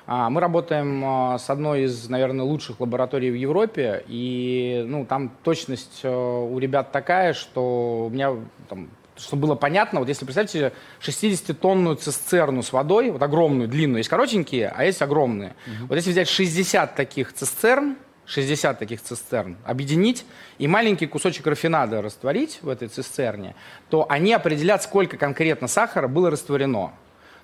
А, 0.06 0.28
мы 0.28 0.40
работаем 0.40 1.02
а, 1.04 1.38
с 1.38 1.48
одной 1.48 1.84
из, 1.84 2.08
наверное, 2.08 2.44
лучших 2.44 2.80
лабораторий 2.80 3.30
в 3.30 3.34
Европе, 3.34 4.04
и 4.06 4.84
ну, 4.86 5.06
там 5.06 5.30
точность 5.42 6.00
а, 6.04 6.44
у 6.44 6.58
ребят 6.58 6.92
такая, 6.92 7.32
что 7.32 8.06
у 8.06 8.10
меня, 8.10 8.32
там, 8.68 8.90
чтобы 9.16 9.42
было 9.42 9.54
понятно, 9.54 10.00
вот 10.00 10.08
если 10.08 10.26
представьте 10.26 10.72
60-тонную 11.00 11.96
цистерну 11.96 12.62
с 12.62 12.72
водой, 12.72 13.10
вот 13.10 13.22
огромную, 13.22 13.66
длинную, 13.68 13.98
есть 13.98 14.10
коротенькие, 14.10 14.68
а 14.68 14.84
есть 14.84 15.00
огромные. 15.00 15.54
Угу. 15.66 15.86
Вот 15.88 15.94
если 15.96 16.10
взять 16.10 16.28
60 16.28 16.94
таких 16.94 17.32
цистерн, 17.32 17.96
60 18.26 18.78
таких 18.78 19.02
цистерн, 19.02 19.56
объединить 19.64 20.24
и 20.58 20.66
маленький 20.66 21.06
кусочек 21.06 21.46
рафинада 21.46 22.02
растворить 22.02 22.58
в 22.62 22.68
этой 22.68 22.88
цистерне, 22.88 23.54
то 23.90 24.06
они 24.08 24.32
определят, 24.32 24.82
сколько 24.82 25.16
конкретно 25.16 25.68
сахара 25.68 26.08
было 26.08 26.30
растворено. 26.30 26.92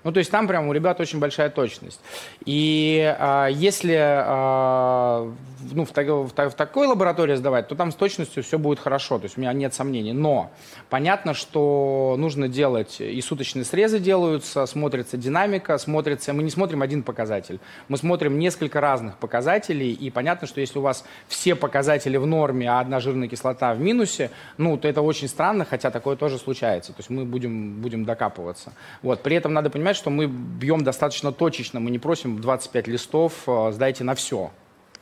Ну, 0.04 0.12
то 0.12 0.18
есть 0.18 0.30
там 0.30 0.48
прям 0.48 0.68
у 0.68 0.72
ребят 0.72 1.00
очень 1.00 1.18
большая 1.18 1.50
точность. 1.50 2.00
И 2.44 3.14
а, 3.18 3.48
если 3.48 3.96
а, 4.00 5.32
ну, 5.72 5.84
в, 5.84 5.92
в, 5.94 6.50
в 6.50 6.54
такой 6.54 6.86
лаборатории 6.86 7.34
сдавать, 7.34 7.68
то 7.68 7.74
там 7.74 7.92
с 7.92 7.94
точностью 7.94 8.42
все 8.42 8.58
будет 8.58 8.78
хорошо, 8.78 9.18
то 9.18 9.24
есть 9.24 9.36
у 9.36 9.40
меня 9.40 9.52
нет 9.52 9.74
сомнений. 9.74 10.12
Но 10.12 10.50
понятно, 10.88 11.34
что 11.34 12.16
нужно 12.18 12.48
делать, 12.48 13.00
и 13.00 13.20
суточные 13.20 13.64
срезы 13.64 13.98
делаются, 13.98 14.66
смотрится 14.66 15.16
динамика, 15.16 15.76
смотрится, 15.78 16.32
мы 16.32 16.42
не 16.42 16.50
смотрим 16.50 16.82
один 16.82 17.02
показатель, 17.02 17.60
мы 17.88 17.96
смотрим 17.96 18.38
несколько 18.38 18.80
разных 18.80 19.16
показателей, 19.16 19.92
и 19.92 20.10
понятно, 20.10 20.46
что 20.46 20.60
если 20.60 20.78
у 20.78 20.82
вас 20.82 21.04
все 21.28 21.54
показатели 21.54 22.16
в 22.16 22.26
норме, 22.26 22.70
а 22.70 22.80
одна 22.80 23.00
жирная 23.00 23.28
кислота 23.28 23.74
в 23.74 23.80
минусе, 23.80 24.30
ну, 24.56 24.76
то 24.76 24.88
это 24.88 25.02
очень 25.02 25.28
странно, 25.28 25.64
хотя 25.64 25.90
такое 25.90 26.16
тоже 26.16 26.38
случается, 26.38 26.92
то 26.92 27.00
есть 27.00 27.10
мы 27.10 27.24
будем, 27.24 27.80
будем 27.80 28.04
докапываться. 28.04 28.72
Вот. 29.02 29.22
При 29.22 29.36
этом 29.36 29.52
надо 29.52 29.70
понимать, 29.70 29.89
понимать, 29.90 29.96
что 29.96 30.10
мы 30.10 30.26
бьем 30.26 30.84
достаточно 30.84 31.32
точечно, 31.32 31.80
мы 31.80 31.90
не 31.90 31.98
просим 31.98 32.40
25 32.40 32.88
листов, 32.88 33.32
э, 33.46 33.72
сдайте 33.72 34.04
на 34.04 34.14
все. 34.14 34.50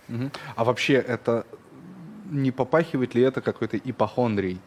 Угу. 0.09 0.31
А 0.57 0.65
вообще 0.65 0.95
это 0.95 1.45
не 2.31 2.51
попахивает 2.51 3.15
ли 3.15 3.23
это 3.23 3.41
какой-то 3.41 3.77
ипохондрией? 3.77 4.59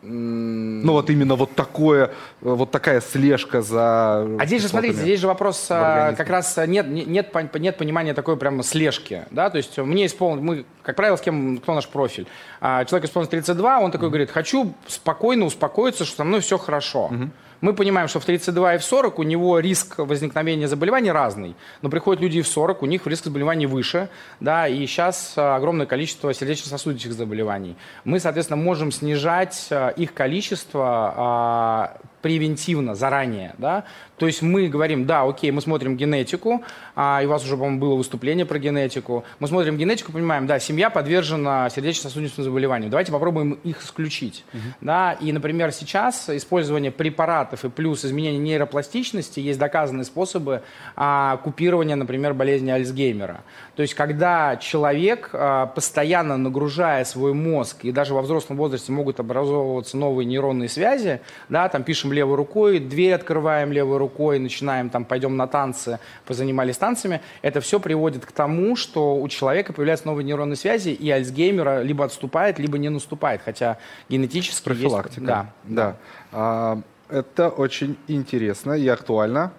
Ну 0.00 0.92
вот 0.92 1.10
именно 1.10 1.34
вот 1.34 1.56
такое, 1.56 2.10
вот 2.40 2.70
такая 2.70 3.00
слежка 3.00 3.62
за. 3.62 4.28
А 4.38 4.46
здесь 4.46 4.62
же 4.62 4.68
смотрите, 4.68 4.98
здесь 4.98 5.18
же 5.18 5.26
вопрос 5.26 5.66
а, 5.70 6.12
как 6.12 6.28
раз 6.28 6.56
нет 6.68 6.86
нет 6.86 7.34
нет 7.54 7.76
понимания 7.76 8.14
такой 8.14 8.36
прямо 8.36 8.62
слежки, 8.62 9.24
да, 9.32 9.50
то 9.50 9.56
есть 9.56 9.76
мне 9.76 10.06
исполнить, 10.06 10.40
мы 10.40 10.64
как 10.82 10.94
правило 10.94 11.16
с 11.16 11.20
кем 11.20 11.58
кто 11.58 11.74
наш 11.74 11.88
профиль, 11.88 12.28
а, 12.60 12.84
человек 12.84 13.08
исполнит 13.08 13.30
32, 13.30 13.80
он 13.80 13.90
такой 13.90 14.06
mm-hmm. 14.06 14.10
говорит, 14.10 14.30
хочу 14.30 14.72
спокойно 14.86 15.46
успокоиться, 15.46 16.04
что 16.04 16.18
со 16.18 16.24
мной 16.24 16.42
все 16.42 16.58
хорошо. 16.58 17.08
Mm-hmm. 17.10 17.30
Мы 17.60 17.74
понимаем, 17.74 18.06
что 18.06 18.20
в 18.20 18.24
32 18.24 18.76
и 18.76 18.78
в 18.78 18.84
40 18.84 19.18
у 19.18 19.22
него 19.24 19.58
риск 19.58 19.98
возникновения 19.98 20.68
заболеваний 20.68 21.10
разный. 21.10 21.56
Но 21.82 21.90
приходят 21.90 22.22
люди 22.22 22.38
и 22.38 22.42
в 22.42 22.46
40, 22.46 22.82
у 22.82 22.86
них 22.86 23.06
риск 23.06 23.24
заболеваний 23.24 23.66
выше. 23.66 24.08
Да, 24.38 24.68
и 24.68 24.86
сейчас 24.86 25.34
а, 25.36 25.56
огромное 25.56 25.86
количество 25.86 26.32
сердечно-сосудистых 26.32 27.12
заболеваний. 27.12 27.76
Мы, 28.04 28.20
соответственно, 28.20 28.62
можем 28.62 28.92
снижать 28.92 29.66
а, 29.70 29.88
их 29.88 30.14
количество 30.14 31.14
а, 31.16 31.96
превентивно, 32.22 32.94
заранее, 32.94 33.54
да, 33.58 33.84
то 34.16 34.26
есть 34.26 34.42
мы 34.42 34.68
говорим, 34.68 35.06
да, 35.06 35.22
окей, 35.22 35.50
мы 35.50 35.60
смотрим 35.60 35.96
генетику, 35.96 36.62
а, 36.96 37.20
и 37.22 37.26
у 37.26 37.28
вас 37.28 37.44
уже, 37.44 37.56
по-моему, 37.56 37.78
было 37.78 37.94
выступление 37.94 38.44
про 38.44 38.58
генетику, 38.58 39.24
мы 39.38 39.48
смотрим 39.48 39.76
генетику, 39.76 40.12
понимаем, 40.12 40.46
да, 40.46 40.58
семья 40.58 40.90
подвержена 40.90 41.70
сердечно-сосудистым 41.70 42.44
заболеваниям, 42.44 42.90
давайте 42.90 43.12
попробуем 43.12 43.52
их 43.64 43.82
исключить, 43.82 44.44
uh-huh. 44.52 44.58
да, 44.80 45.12
и, 45.12 45.32
например, 45.32 45.72
сейчас 45.72 46.28
использование 46.28 46.90
препаратов 46.90 47.64
и 47.64 47.68
плюс 47.68 48.04
изменение 48.04 48.40
нейропластичности 48.40 49.40
есть 49.40 49.58
доказанные 49.58 50.04
способы 50.04 50.62
а, 50.96 51.36
купирования, 51.38 51.96
например, 51.96 52.34
болезни 52.34 52.70
Альцгеймера, 52.70 53.42
то 53.76 53.82
есть 53.82 53.94
когда 53.94 54.56
человек, 54.56 55.30
а, 55.32 55.66
постоянно 55.66 56.36
нагружая 56.36 57.04
свой 57.04 57.32
мозг, 57.32 57.84
и 57.84 57.92
даже 57.92 58.14
во 58.14 58.22
взрослом 58.22 58.56
возрасте 58.56 58.90
могут 58.90 59.20
образовываться 59.20 59.96
новые 59.96 60.26
нейронные 60.26 60.68
связи, 60.68 61.20
да, 61.48 61.68
там 61.68 61.84
пишем 61.84 62.07
левой 62.12 62.36
рукой, 62.36 62.78
дверь 62.78 63.14
открываем 63.14 63.72
левой 63.72 63.98
рукой, 63.98 64.38
начинаем 64.38 64.90
там, 64.90 65.04
пойдем 65.04 65.36
на 65.36 65.46
танцы, 65.46 65.98
позанимались 66.26 66.76
танцами, 66.76 67.20
это 67.42 67.60
все 67.60 67.80
приводит 67.80 68.26
к 68.26 68.32
тому, 68.32 68.76
что 68.76 69.16
у 69.16 69.28
человека 69.28 69.72
появляются 69.72 70.06
новые 70.06 70.24
нейронные 70.24 70.56
связи, 70.56 70.90
и 70.90 71.10
Альцгеймера 71.10 71.82
либо 71.82 72.04
отступает, 72.04 72.58
либо 72.58 72.78
не 72.78 72.88
наступает, 72.88 73.40
хотя 73.44 73.78
генетически 74.08 74.64
Профилактика. 74.64 75.20
Есть... 75.20 75.26
Да. 75.26 75.52
да. 75.64 75.96
А, 76.32 76.82
это 77.08 77.48
очень 77.48 77.96
интересно 78.06 78.72
и 78.72 78.86
актуально. 78.88 79.52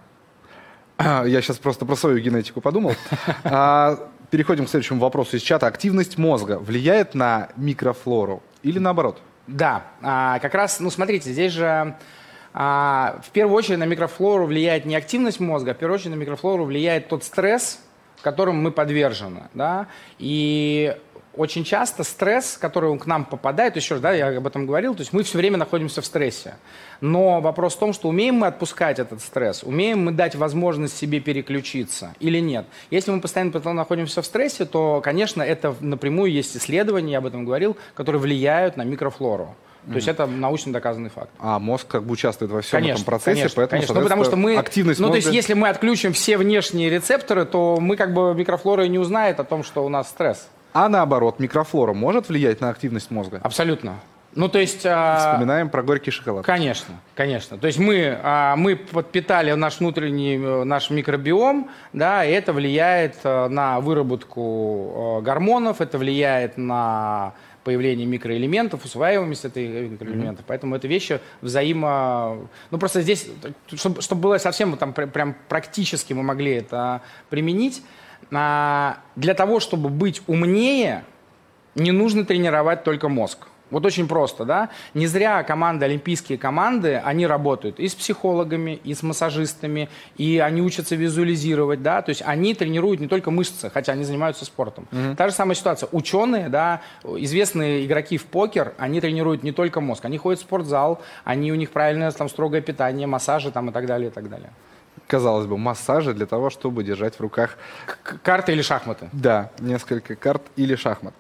Я 1.00 1.42
сейчас 1.42 1.58
просто 1.58 1.86
про 1.86 1.96
свою 1.96 2.20
генетику 2.20 2.62
подумал. 2.62 2.94
А, 3.44 4.10
переходим 4.30 4.66
к 4.66 4.70
следующему 4.70 5.00
вопросу 5.00 5.38
из 5.38 5.42
чата. 5.42 5.68
Активность 5.68 6.18
мозга 6.18 6.60
влияет 6.60 7.16
на 7.16 7.50
микрофлору 7.56 8.44
или 8.62 8.80
наоборот? 8.80 9.20
Да, 9.48 9.84
а, 10.02 10.38
как 10.40 10.54
раз, 10.54 10.80
ну 10.80 10.92
смотрите, 10.92 11.32
здесь 11.32 11.54
же 11.54 11.96
а, 12.54 13.20
в 13.24 13.30
первую 13.32 13.56
очередь 13.56 13.80
на 13.80 13.86
микрофлору 13.86 14.46
влияет 14.46 14.86
не 14.86 14.96
активность 14.96 15.40
мозга, 15.40 15.72
а 15.72 15.74
в 15.74 15.78
первую 15.78 15.96
очередь 15.96 16.16
на 16.16 16.20
микрофлору 16.20 16.66
влияет 16.66 17.08
тот 17.08 17.24
стресс, 17.24 17.80
которым 18.22 18.62
мы 18.62 18.72
подвержены. 18.72 19.50
Да? 19.54 19.88
И 20.18 20.96
очень 21.36 21.64
часто 21.64 22.04
стресс, 22.04 22.58
который 22.58 22.98
к 22.98 23.06
нам 23.06 23.24
попадает, 23.24 23.76
еще 23.76 23.96
раз, 23.96 24.02
да, 24.02 24.12
я 24.12 24.38
об 24.38 24.48
этом 24.48 24.66
говорил, 24.66 24.94
то 24.96 25.02
есть 25.02 25.14
мы 25.14 25.24
все 25.24 25.38
время 25.38 25.58
находимся 25.58 26.02
в 26.02 26.06
стрессе. 26.06 26.56
Но 27.02 27.40
вопрос 27.40 27.76
в 27.76 27.80
том, 27.80 27.94
что 27.94 28.10
умеем 28.10 28.36
мы 28.36 28.48
отпускать 28.48 29.00
этот 29.00 29.22
стресс, 29.22 29.64
умеем 29.64 30.04
мы 30.04 30.12
дать 30.12 30.36
возможность 30.36 30.98
себе 30.98 31.20
переключиться 31.20 32.14
или 32.20 32.40
нет. 32.40 32.66
Если 32.92 33.12
мы 33.12 33.22
постоянно 33.22 33.74
находимся 33.74 34.22
в 34.22 34.26
стрессе, 34.26 34.66
то, 34.66 35.02
конечно, 35.02 35.42
это 35.42 35.76
напрямую 35.80 36.32
есть 36.32 36.58
исследования, 36.58 37.14
я 37.14 37.18
об 37.20 37.28
этом 37.28 37.46
говорил, 37.46 37.78
которые 37.94 38.22
влияют 38.22 38.76
на 38.76 38.84
микрофлору. 38.84 39.56
То 39.88 39.96
есть 39.96 40.08
это 40.08 40.26
научно 40.26 40.74
доказанный 40.74 41.10
факт. 41.10 41.30
А 41.40 41.60
мозг 41.60 41.88
как 41.88 42.04
бы 42.04 42.14
участвует 42.14 42.52
во 42.52 42.62
всем 42.62 42.80
конечно, 42.80 42.94
этом 42.94 43.06
процессе, 43.06 43.36
конечно, 43.42 43.56
поэтому, 43.56 43.80
конечно. 43.80 43.96
Ну, 43.96 44.02
потому 44.02 44.24
что 44.24 44.36
мы, 44.36 44.58
активность 44.58 45.00
Ну, 45.00 45.08
мозга... 45.08 45.22
то 45.22 45.26
есть 45.28 45.36
если 45.36 45.54
мы 45.54 45.70
отключим 45.70 46.14
все 46.14 46.38
внешние 46.38 46.90
рецепторы, 46.90 47.46
то 47.46 47.78
мы 47.80 47.96
как 47.96 48.14
бы 48.14 48.34
микрофлора 48.36 48.84
не 48.84 49.00
узнает 49.00 49.40
о 49.40 49.44
том, 49.44 49.64
что 49.64 49.86
у 49.86 49.90
нас 49.90 50.10
стресс. 50.10 50.48
А 50.74 50.88
наоборот, 50.90 51.40
микрофлора 51.40 51.94
может 51.94 52.30
влиять 52.30 52.62
на 52.62 52.70
активность 52.70 53.10
мозга? 53.10 53.40
Абсолютно. 53.44 53.96
Ну, 54.36 54.48
то 54.48 54.60
есть... 54.60 54.86
А... 54.86 55.34
Вспоминаем 55.34 55.70
про 55.70 55.82
горький 55.82 56.12
шоколад. 56.12 56.46
Конечно, 56.46 56.96
конечно. 57.16 57.58
То 57.58 57.68
есть 57.68 57.80
мы, 57.80 58.18
а, 58.22 58.56
мы 58.56 58.76
подпитали 58.76 59.52
наш 59.54 59.80
внутренний, 59.80 60.38
э, 60.38 60.64
наш 60.64 60.92
микробиом, 60.92 61.70
да, 61.94 62.24
и 62.24 62.32
это 62.32 62.54
влияет 62.54 63.18
э, 63.24 63.48
на 63.48 63.80
выработку 63.80 65.20
э, 65.20 65.24
гормонов, 65.24 65.82
это 65.82 65.98
влияет 65.98 66.58
на 66.58 67.34
появление 67.70 68.08
микроэлементов, 68.08 68.84
усваиваемость 68.84 69.46
этих 69.46 69.92
микроэлементов. 69.92 70.44
Mm-hmm. 70.44 70.48
Поэтому 70.48 70.76
это 70.76 70.88
вещи 70.88 71.20
взаимо... 71.42 72.50
Ну, 72.72 72.80
просто 72.80 73.04
здесь, 73.04 73.28
чтобы, 73.76 74.02
чтобы 74.02 74.22
было 74.22 74.40
совсем 74.40 74.76
там 74.76 74.92
прям 74.92 75.36
практически 75.48 76.14
мы 76.14 76.24
могли 76.24 76.54
это 76.54 77.04
применить, 77.30 77.84
а, 78.32 78.98
для 79.16 79.36
того, 79.36 79.60
чтобы 79.60 79.90
быть 79.90 80.24
умнее, 80.26 81.04
не 81.76 81.92
нужно 81.92 82.26
тренировать 82.26 82.84
только 82.84 83.08
мозг. 83.08 83.46
Вот 83.72 83.86
очень 83.86 84.08
просто, 84.08 84.46
да? 84.46 84.70
Не 84.94 85.08
зря 85.08 85.44
команды, 85.44 85.86
олимпийские 85.86 86.38
команды, 86.38 86.96
они 87.04 87.28
работают 87.28 87.80
и 87.80 87.88
с 87.88 87.96
психологами, 87.96 88.80
и 88.84 88.94
с 88.94 89.04
массажистами, 89.04 89.90
и 90.18 90.40
они 90.40 90.62
учатся 90.62 90.96
визуализировать, 90.96 91.82
да? 91.82 92.02
То 92.02 92.10
есть 92.10 92.24
они 92.26 92.54
тренируют 92.54 93.00
не 93.00 93.08
только 93.08 93.32
мышцы, 93.32 93.70
хотя 93.70 93.94
они 93.94 94.04
занимаются 94.04 94.46
спортом. 94.46 94.88
Угу. 94.92 95.16
Та 95.16 95.30
же 95.30 95.34
самая 95.34 95.56
ситуация. 95.56 95.90
Ученые, 95.92 96.50
да, 96.50 96.82
известные 97.04 97.86
игроки 97.86 98.18
в 98.18 98.26
покер, 98.26 98.74
они 98.78 99.02
тренируют 99.02 99.44
не 99.44 99.52
только 99.52 99.82
мозг, 99.82 100.06
они 100.06 100.18
ходят 100.18 100.40
в 100.40 100.44
спортзал, 100.44 101.02
они 101.24 101.52
у 101.52 101.56
них 101.56 101.72
правильное 101.72 102.12
там 102.12 102.30
строгое 102.30 102.62
питание, 102.62 103.08
массажи 103.08 103.52
там 103.52 103.70
и 103.70 103.72
так 103.72 103.86
далее, 103.86 104.10
и 104.10 104.12
так 104.12 104.30
далее 104.30 104.52
казалось 105.10 105.48
бы, 105.48 105.58
массажи 105.58 106.14
для 106.14 106.28
того, 106.28 106.50
чтобы 106.50 106.84
держать 106.84 107.16
в 107.16 107.20
руках... 107.20 107.58
Карты 108.24 108.52
или 108.52 108.62
шахматы? 108.62 109.10
Да, 109.12 109.50
несколько 109.60 110.16
карт 110.16 110.44
или 110.56 110.76
шахмат. 110.76 111.14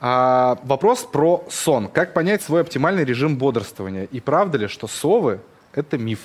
А, 0.00 0.58
вопрос 0.62 1.08
про 1.10 1.44
сон. 1.48 1.88
Как 1.88 2.12
понять 2.12 2.42
свой 2.42 2.60
оптимальный 2.60 3.04
режим 3.04 3.38
бодрствования? 3.38 4.04
И 4.04 4.20
правда 4.20 4.58
ли, 4.58 4.68
что 4.68 4.86
совы– 4.86 5.40
это 5.72 5.96
миф? 5.96 6.20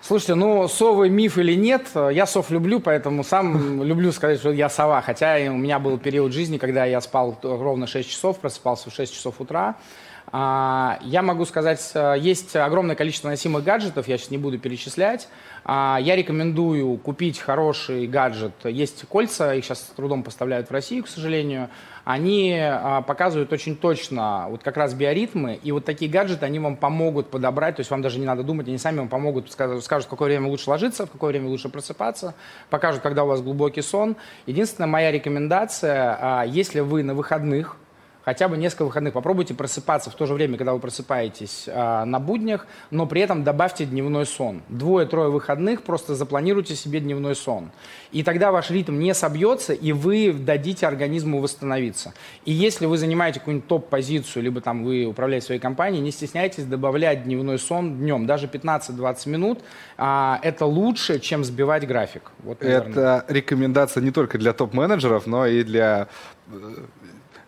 Слушайте, 0.00 0.36
ну, 0.36 0.68
совы 0.68 1.10
миф 1.10 1.36
или 1.36 1.54
нет, 1.54 1.88
я 1.94 2.26
сов 2.26 2.50
люблю, 2.50 2.78
поэтому 2.78 3.24
сам 3.24 3.82
люблю 3.82 4.12
сказать, 4.12 4.38
что 4.38 4.52
я 4.52 4.68
сова. 4.68 5.00
Хотя 5.00 5.36
у 5.48 5.56
меня 5.56 5.80
был 5.80 5.98
период 5.98 6.32
жизни, 6.32 6.58
когда 6.58 6.84
я 6.84 7.00
спал 7.00 7.36
ровно 7.42 7.88
6 7.88 8.08
часов, 8.08 8.38
просыпался 8.38 8.90
в 8.90 8.94
6 8.94 9.12
часов 9.12 9.40
утра. 9.40 9.76
А, 10.32 10.98
я 11.02 11.22
могу 11.22 11.44
сказать, 11.44 11.92
есть 12.18 12.56
огромное 12.56 12.96
количество 12.96 13.28
носимых 13.28 13.64
гаджетов, 13.64 14.08
я 14.08 14.18
сейчас 14.18 14.30
не 14.30 14.38
буду 14.38 14.58
перечислять. 14.58 15.28
А, 15.66 15.98
я 16.00 16.14
рекомендую 16.14 16.98
купить 16.98 17.38
хороший 17.38 18.06
гаджет. 18.06 18.52
Есть 18.64 19.06
кольца, 19.08 19.54
их 19.54 19.64
сейчас 19.64 19.80
с 19.80 19.86
трудом 19.96 20.22
поставляют 20.22 20.68
в 20.68 20.72
Россию, 20.72 21.04
к 21.04 21.08
сожалению. 21.08 21.70
Они 22.04 22.54
а, 22.60 23.00
показывают 23.00 23.50
очень 23.52 23.76
точно 23.76 24.46
вот 24.50 24.62
как 24.62 24.76
раз 24.76 24.92
биоритмы, 24.92 25.58
и 25.62 25.72
вот 25.72 25.86
такие 25.86 26.10
гаджеты, 26.10 26.44
они 26.44 26.58
вам 26.58 26.76
помогут 26.76 27.30
подобрать, 27.30 27.76
то 27.76 27.80
есть 27.80 27.90
вам 27.90 28.02
даже 28.02 28.18
не 28.18 28.26
надо 28.26 28.42
думать, 28.42 28.68
они 28.68 28.76
сами 28.76 28.98
вам 28.98 29.08
помогут, 29.08 29.50
скажут, 29.50 29.82
в 29.82 30.08
какое 30.08 30.28
время 30.28 30.48
лучше 30.48 30.68
ложиться, 30.68 31.06
в 31.06 31.10
какое 31.10 31.30
время 31.30 31.48
лучше 31.48 31.70
просыпаться, 31.70 32.34
покажут, 32.68 33.00
когда 33.00 33.24
у 33.24 33.28
вас 33.28 33.40
глубокий 33.40 33.80
сон. 33.80 34.16
Единственная 34.46 34.88
моя 34.88 35.10
рекомендация, 35.12 36.44
если 36.44 36.80
вы 36.80 37.02
на 37.02 37.14
выходных, 37.14 37.76
хотя 38.24 38.48
бы 38.48 38.56
несколько 38.56 38.84
выходных. 38.84 39.12
Попробуйте 39.12 39.54
просыпаться 39.54 40.10
в 40.10 40.14
то 40.14 40.26
же 40.26 40.34
время, 40.34 40.56
когда 40.56 40.72
вы 40.72 40.80
просыпаетесь 40.80 41.64
э, 41.66 42.04
на 42.04 42.18
буднях, 42.18 42.66
но 42.90 43.06
при 43.06 43.20
этом 43.20 43.44
добавьте 43.44 43.84
дневной 43.84 44.26
сон. 44.26 44.62
Двое-трое 44.68 45.30
выходных 45.30 45.82
просто 45.82 46.14
запланируйте 46.14 46.74
себе 46.74 47.00
дневной 47.00 47.34
сон. 47.34 47.70
И 48.12 48.22
тогда 48.22 48.52
ваш 48.52 48.70
ритм 48.70 48.98
не 48.98 49.14
собьется, 49.14 49.72
и 49.72 49.92
вы 49.92 50.32
дадите 50.32 50.86
организму 50.86 51.40
восстановиться. 51.40 52.14
И 52.44 52.52
если 52.52 52.86
вы 52.86 52.98
занимаете 52.98 53.40
какую-нибудь 53.40 53.68
топ-позицию, 53.68 54.42
либо 54.44 54.60
там 54.60 54.84
вы 54.84 55.04
управляете 55.04 55.46
своей 55.46 55.60
компанией, 55.60 56.00
не 56.02 56.10
стесняйтесь 56.10 56.64
добавлять 56.64 57.24
дневной 57.24 57.58
сон 57.58 57.98
днем. 57.98 58.26
Даже 58.26 58.46
15-20 58.46 59.28
минут 59.28 59.60
э, 59.98 60.34
это 60.42 60.66
лучше, 60.66 61.20
чем 61.20 61.44
сбивать 61.44 61.86
график. 61.86 62.30
Вот, 62.42 62.62
это 62.62 63.24
рекомендация 63.28 64.02
не 64.02 64.10
только 64.10 64.38
для 64.38 64.52
топ-менеджеров, 64.52 65.26
но 65.26 65.46
и 65.46 65.62
для 65.62 66.08
э, 66.50 66.74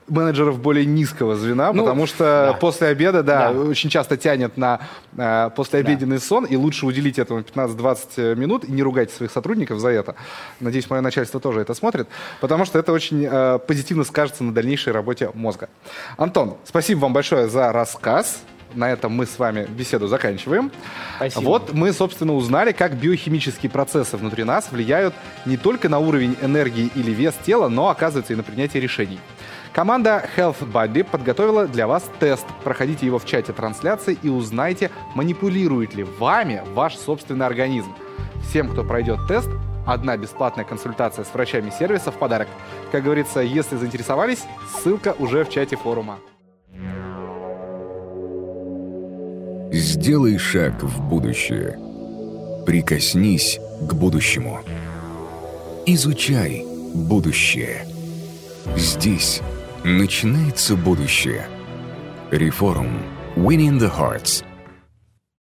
менеджеров 0.08 0.60
более 0.60 0.86
низкого 0.86 1.36
звена, 1.36 1.72
ну, 1.72 1.82
потому 1.82 2.06
что 2.06 2.50
да. 2.52 2.52
после 2.54 2.88
обеда, 2.88 3.22
да, 3.22 3.52
да, 3.52 3.60
очень 3.60 3.90
часто 3.90 4.16
тянет 4.16 4.56
на 4.56 4.80
э, 5.16 5.50
послеобеденный 5.54 6.16
да. 6.16 6.22
сон, 6.22 6.44
и 6.44 6.56
лучше 6.56 6.86
уделить 6.86 7.18
этому 7.18 7.40
15-20 7.40 8.36
минут, 8.36 8.64
и 8.64 8.72
не 8.72 8.82
ругайте 8.82 9.14
своих 9.14 9.32
сотрудников 9.32 9.78
за 9.78 9.88
это. 9.88 10.14
Надеюсь, 10.60 10.88
мое 10.90 11.00
начальство 11.00 11.40
тоже 11.40 11.60
это 11.60 11.74
смотрит, 11.74 12.08
потому 12.40 12.64
что 12.64 12.78
это 12.78 12.92
очень 12.92 13.26
э, 13.28 13.58
позитивно 13.66 14.04
скажется 14.04 14.44
на 14.44 14.54
дальнейшей 14.54 14.92
работе 14.92 15.30
мозга. 15.34 15.68
Антон, 16.16 16.56
спасибо 16.64 17.00
вам 17.00 17.12
большое 17.12 17.48
за 17.48 17.72
рассказ. 17.72 18.40
На 18.74 18.90
этом 18.90 19.12
мы 19.12 19.26
с 19.26 19.38
вами 19.38 19.66
беседу 19.66 20.06
заканчиваем. 20.06 20.70
Спасибо. 21.16 21.44
Вот 21.44 21.72
мы, 21.72 21.92
собственно, 21.92 22.34
узнали, 22.34 22.72
как 22.72 22.94
биохимические 22.94 23.70
процессы 23.70 24.16
внутри 24.16 24.44
нас 24.44 24.68
влияют 24.70 25.14
не 25.46 25.56
только 25.56 25.88
на 25.88 25.98
уровень 25.98 26.36
энергии 26.42 26.90
или 26.94 27.10
вес 27.12 27.34
тела, 27.44 27.68
но, 27.68 27.88
оказывается, 27.88 28.34
и 28.34 28.36
на 28.36 28.42
принятие 28.42 28.82
решений. 28.82 29.18
Команда 29.76 30.24
Health 30.34 30.72
Buddy 30.72 31.04
подготовила 31.04 31.66
для 31.66 31.86
вас 31.86 32.02
тест. 32.18 32.46
Проходите 32.64 33.04
его 33.04 33.18
в 33.18 33.26
чате 33.26 33.52
трансляции 33.52 34.16
и 34.22 34.30
узнайте, 34.30 34.90
манипулирует 35.14 35.94
ли 35.94 36.02
вами 36.02 36.62
ваш 36.72 36.96
собственный 36.96 37.44
организм. 37.44 37.92
Всем, 38.48 38.70
кто 38.70 38.84
пройдет 38.84 39.18
тест, 39.28 39.50
одна 39.86 40.16
бесплатная 40.16 40.64
консультация 40.64 41.26
с 41.26 41.34
врачами 41.34 41.68
сервиса 41.68 42.10
в 42.10 42.14
подарок. 42.14 42.48
Как 42.90 43.04
говорится, 43.04 43.40
если 43.40 43.76
заинтересовались, 43.76 44.44
ссылка 44.78 45.14
уже 45.18 45.44
в 45.44 45.50
чате 45.50 45.76
форума. 45.76 46.20
Сделай 49.72 50.38
шаг 50.38 50.82
в 50.82 51.06
будущее. 51.06 51.78
Прикоснись 52.64 53.60
к 53.86 53.92
будущему. 53.92 54.60
Изучай 55.84 56.64
будущее. 56.94 57.86
Здесь 58.74 59.42
Начинается 59.88 60.74
будущее. 60.74 61.46
Реформ. 62.32 62.88
Winning 63.36 63.78
the 63.78 63.88
Hearts– 63.88 64.44